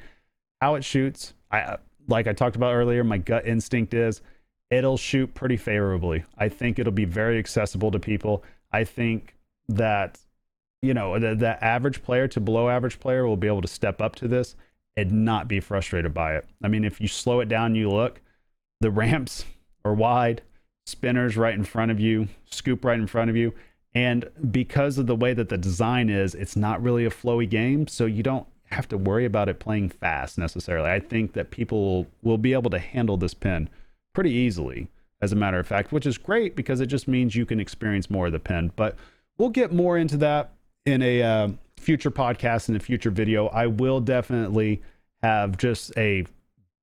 how 0.61 0.74
it 0.76 0.85
shoots. 0.85 1.35
I 1.50 1.61
uh, 1.61 1.76
like 2.08 2.26
I 2.26 2.32
talked 2.32 2.56
about 2.56 2.74
earlier, 2.74 3.04
my 3.04 3.18
gut 3.18 3.46
instinct 3.46 3.94
is 3.94 4.22
it'll 4.70 4.96
shoot 4.96 5.35
pretty 5.35 5.56
favorably. 5.56 6.24
I 6.38 6.48
think 6.48 6.78
it'll 6.78 6.92
be 6.92 7.04
very 7.04 7.38
accessible 7.38 7.90
to 7.90 7.98
people. 7.98 8.42
I 8.72 8.85
think 8.85 9.37
that 9.68 10.18
you 10.80 10.94
know 10.94 11.18
the, 11.18 11.35
the 11.35 11.62
average 11.62 12.02
player 12.02 12.28
to 12.28 12.40
below 12.40 12.68
average 12.68 13.00
player 13.00 13.26
will 13.26 13.37
be 13.37 13.46
able 13.46 13.62
to 13.62 13.68
step 13.68 14.00
up 14.00 14.16
to 14.16 14.28
this 14.28 14.56
and 14.96 15.24
not 15.24 15.48
be 15.48 15.61
frustrated 15.61 16.12
by 16.12 16.37
it. 16.37 16.46
I 16.62 16.68
mean, 16.68 16.85
if 16.85 17.00
you 17.00 17.08
slow 17.08 17.40
it 17.40 17.48
down, 17.48 17.74
you 17.74 17.90
look, 17.90 18.20
the 18.80 18.90
ramps 18.90 19.44
are 19.85 19.94
wide, 19.94 20.42
spinners 20.87 21.37
right 21.37 21.54
in 21.54 21.64
front 21.64 21.90
of 21.90 21.98
you, 21.98 22.28
scoop 22.50 22.85
right 22.85 22.98
in 22.98 23.06
front 23.06 23.30
of 23.30 23.37
you. 23.37 23.54
And 23.94 24.31
because 24.50 24.98
of 24.98 25.07
the 25.07 25.16
way 25.16 25.35
that 25.35 25.48
the 25.48 25.59
design 25.59 26.09
is, 26.09 26.35
it's 26.35 26.57
not 26.57 26.83
really 26.83 27.05
a 27.05 27.11
flowy 27.11 27.48
game. 27.48 27.87
So 27.87 28.07
you 28.07 28.22
don't 28.22 28.46
have 28.66 28.88
to 28.88 28.96
worry 28.96 29.24
about 29.24 29.48
it 29.48 29.59
playing 29.61 29.90
fast 29.90 30.38
necessarily. 30.38 30.90
I 30.90 30.98
think 31.00 31.35
that 31.35 31.50
people 31.50 32.07
will, 32.22 32.38
be 32.38 32.55
able 32.55 32.70
to 32.70 32.78
handle 32.78 33.16
this 33.16 33.35
pen 33.35 33.68
pretty 34.14 34.31
easily, 34.31 34.88
as 35.20 35.33
a 35.33 35.37
matter 35.37 35.59
of 35.59 35.66
fact, 35.66 35.92
which 35.92 36.07
is 36.07 36.16
great 36.18 36.57
because 36.57 36.81
it 36.81 36.87
just 36.87 37.07
means 37.07 37.37
you 37.37 37.46
can 37.46 37.61
experience 37.61 38.11
more 38.11 38.26
of 38.26 38.33
the 38.33 38.40
pen. 38.40 38.72
But 38.74 38.96
we'll 39.37 39.50
get 39.50 39.72
more 39.72 39.98
into 39.98 40.16
that 40.18 40.52
in 40.87 41.02
a 41.02 41.22
uh, 41.22 41.48
future 41.76 42.11
podcast 42.11 42.68
in 42.68 42.76
a 42.76 42.81
future 42.81 43.11
video. 43.11 43.48
I 43.48 43.66
will 43.66 44.00
definitely 44.00 44.83
have 45.22 45.59
just 45.59 45.92
a 45.96 46.24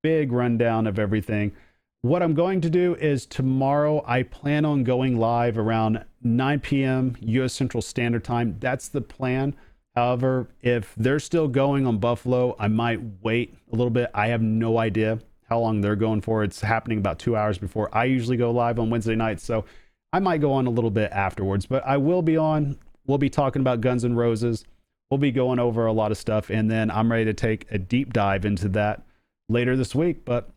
big 0.02 0.32
rundown 0.32 0.88
of 0.88 1.00
everything. 1.00 1.54
What 2.02 2.24
I'm 2.24 2.34
going 2.34 2.62
to 2.62 2.70
do 2.70 2.96
is 2.96 3.26
tomorrow, 3.26 4.04
I 4.08 4.24
plan 4.24 4.64
on 4.66 4.84
going 4.84 5.18
live 5.18 5.58
around 5.58 6.06
9 6.22 6.60
p.m. 6.62 7.18
US 7.20 7.54
Central 7.54 7.82
Standard 7.82 8.24
Time. 8.24 8.56
That's 8.60 8.88
the 8.88 9.02
plan. 9.02 9.56
However, 9.96 10.48
if 10.62 10.94
they're 10.96 11.20
still 11.20 11.48
going 11.48 11.86
on 11.86 11.98
Buffalo, 11.98 12.56
I 12.58 12.70
might 12.70 13.02
wait 13.22 13.58
a 13.72 13.76
little 13.76 13.90
bit. 13.90 14.10
I 14.14 14.28
have 14.28 14.42
no 14.42 14.78
idea 14.78 15.20
how 15.50 15.60
long 15.60 15.82
they're 15.82 15.96
going 15.96 16.22
for. 16.22 16.44
It's 16.44 16.62
happening 16.62 17.00
about 17.00 17.20
two 17.20 17.36
hours 17.36 17.58
before 17.58 17.94
I 17.94 18.06
usually 18.06 18.38
go 18.38 18.52
live 18.52 18.80
on 18.80 18.90
Wednesday 18.90 19.16
nights. 19.16 19.44
So 19.44 19.66
I 20.14 20.20
might 20.20 20.42
go 20.42 20.54
on 20.54 20.68
a 20.68 20.72
little 20.72 20.92
bit 20.92 21.12
afterwards, 21.12 21.66
but 21.66 21.86
I 21.86 21.98
will 21.98 22.22
be 22.22 22.38
on. 22.38 22.78
We'll 23.08 23.18
be 23.18 23.30
talking 23.30 23.62
about 23.62 23.82
Guns 23.82 24.06
N' 24.06 24.16
Roses. 24.16 24.64
We'll 25.10 25.18
be 25.18 25.32
going 25.32 25.60
over 25.60 25.86
a 25.86 25.92
lot 25.92 26.12
of 26.12 26.18
stuff. 26.18 26.50
And 26.50 26.70
then 26.72 26.92
I'm 26.92 27.12
ready 27.12 27.26
to 27.26 27.34
take 27.34 27.66
a 27.72 27.78
deep 27.78 28.14
dive 28.14 28.46
into 28.46 28.70
that 28.70 29.02
later 29.50 29.76
this 29.76 29.96
week. 29.96 30.24
But 30.24 30.50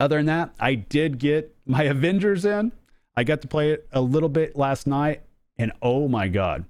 other 0.00 0.16
than 0.16 0.26
that, 0.26 0.54
I 0.58 0.74
did 0.74 1.18
get 1.18 1.54
my 1.66 1.82
Avengers 1.84 2.44
in. 2.44 2.72
I 3.16 3.24
got 3.24 3.42
to 3.42 3.48
play 3.48 3.70
it 3.70 3.88
a 3.92 4.00
little 4.00 4.28
bit 4.28 4.56
last 4.56 4.86
night. 4.86 5.22
And 5.56 5.72
oh 5.82 6.08
my 6.08 6.28
God, 6.28 6.64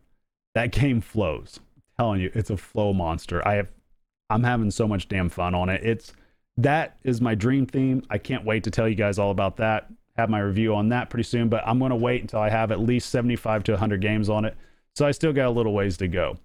that 0.54 0.70
game 0.72 1.00
flows. 1.00 1.58
I'm 1.76 2.04
telling 2.04 2.20
you, 2.20 2.30
it's 2.34 2.50
a 2.50 2.56
flow 2.56 2.92
monster. 2.92 3.46
I 3.46 3.54
have 3.54 3.68
I'm 4.30 4.42
having 4.42 4.70
so 4.70 4.88
much 4.88 5.08
damn 5.08 5.28
fun 5.28 5.54
on 5.54 5.68
it. 5.68 5.82
It's 5.84 6.12
that 6.56 6.96
is 7.04 7.20
my 7.20 7.34
dream 7.34 7.66
theme. 7.66 8.02
I 8.10 8.18
can't 8.18 8.44
wait 8.44 8.64
to 8.64 8.70
tell 8.70 8.88
you 8.88 8.94
guys 8.94 9.18
all 9.18 9.30
about 9.30 9.56
that. 9.58 9.90
Have 10.16 10.30
my 10.30 10.40
review 10.40 10.74
on 10.74 10.88
that 10.90 11.10
pretty 11.10 11.24
soon, 11.24 11.48
but 11.48 11.62
I'm 11.66 11.78
going 11.78 11.90
to 11.90 11.96
wait 11.96 12.22
until 12.22 12.40
I 12.40 12.48
have 12.48 12.70
at 12.70 12.80
least 12.80 13.10
75 13.10 13.64
to 13.64 13.72
100 13.72 14.00
games 14.00 14.28
on 14.28 14.44
it. 14.44 14.56
So 14.94 15.06
I 15.06 15.10
still 15.10 15.32
got 15.32 15.48
a 15.48 15.50
little 15.50 15.74
ways 15.74 15.96
to 15.98 16.08
go. 16.08 16.38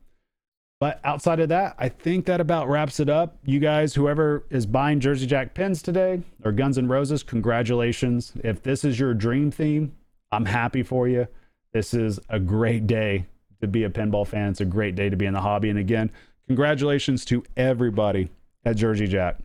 But 0.80 1.02
outside 1.04 1.42
of 1.42 1.50
that, 1.50 1.76
I 1.78 1.90
think 1.90 2.26
that 2.26 2.40
about 2.40 2.70
wraps 2.70 3.02
it 3.02 3.10
up. 3.10 3.38
You 3.44 3.60
guys, 3.60 3.94
whoever 3.94 4.46
is 4.50 4.66
buying 4.66 5.02
Jersey 5.02 5.28
Jack 5.28 5.54
pins 5.54 5.82
today 5.82 6.22
or 6.46 6.54
Guns 6.54 6.78
N' 6.78 6.88
Roses, 6.88 7.22
congratulations. 7.22 8.32
If 8.44 8.64
this 8.64 8.86
is 8.86 8.98
your 8.98 9.14
dream 9.14 9.52
theme, 9.52 9.94
I'm 10.32 10.46
happy 10.46 10.84
for 10.84 11.08
you. 11.08 11.28
This 11.74 11.94
is 11.94 12.20
a 12.30 12.40
great 12.40 12.88
day 12.88 13.26
to 13.60 13.68
be 13.68 13.84
a 13.84 13.90
pinball 13.90 14.26
fan. 14.26 14.52
It's 14.52 14.62
a 14.62 14.66
great 14.66 14.96
day 14.96 15.10
to 15.10 15.18
be 15.18 15.26
in 15.26 15.34
the 15.34 15.42
hobby. 15.42 15.70
And 15.70 15.80
again, 15.80 16.12
congratulations 16.48 17.26
to 17.26 17.44
everybody 17.58 18.30
at 18.64 18.78
Jersey 18.78 19.08
Jack. 19.08 19.38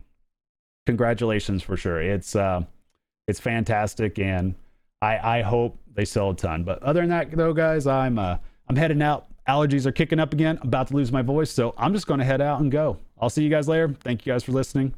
Congratulations 0.85 1.63
for 1.63 1.75
sure. 1.75 2.01
It's 2.01 2.35
uh, 2.35 2.61
it's 3.27 3.39
fantastic, 3.39 4.19
and 4.19 4.55
I 5.01 5.39
I 5.39 5.41
hope 5.41 5.77
they 5.93 6.05
sell 6.05 6.29
a 6.29 6.35
ton. 6.35 6.63
But 6.63 6.81
other 6.83 7.01
than 7.01 7.09
that, 7.09 7.31
though, 7.31 7.53
guys, 7.53 7.87
I'm 7.87 8.19
uh, 8.19 8.37
I'm 8.69 8.75
heading 8.75 9.01
out. 9.01 9.27
Allergies 9.47 9.85
are 9.85 9.91
kicking 9.91 10.19
up 10.19 10.33
again. 10.33 10.57
I'm 10.61 10.67
about 10.67 10.87
to 10.87 10.95
lose 10.95 11.11
my 11.11 11.21
voice, 11.21 11.51
so 11.51 11.73
I'm 11.77 11.93
just 11.93 12.07
going 12.07 12.19
to 12.19 12.25
head 12.25 12.41
out 12.41 12.61
and 12.61 12.71
go. 12.71 12.97
I'll 13.19 13.29
see 13.29 13.43
you 13.43 13.49
guys 13.49 13.67
later. 13.67 13.95
Thank 14.03 14.25
you 14.25 14.33
guys 14.33 14.43
for 14.43 14.51
listening. 14.51 14.93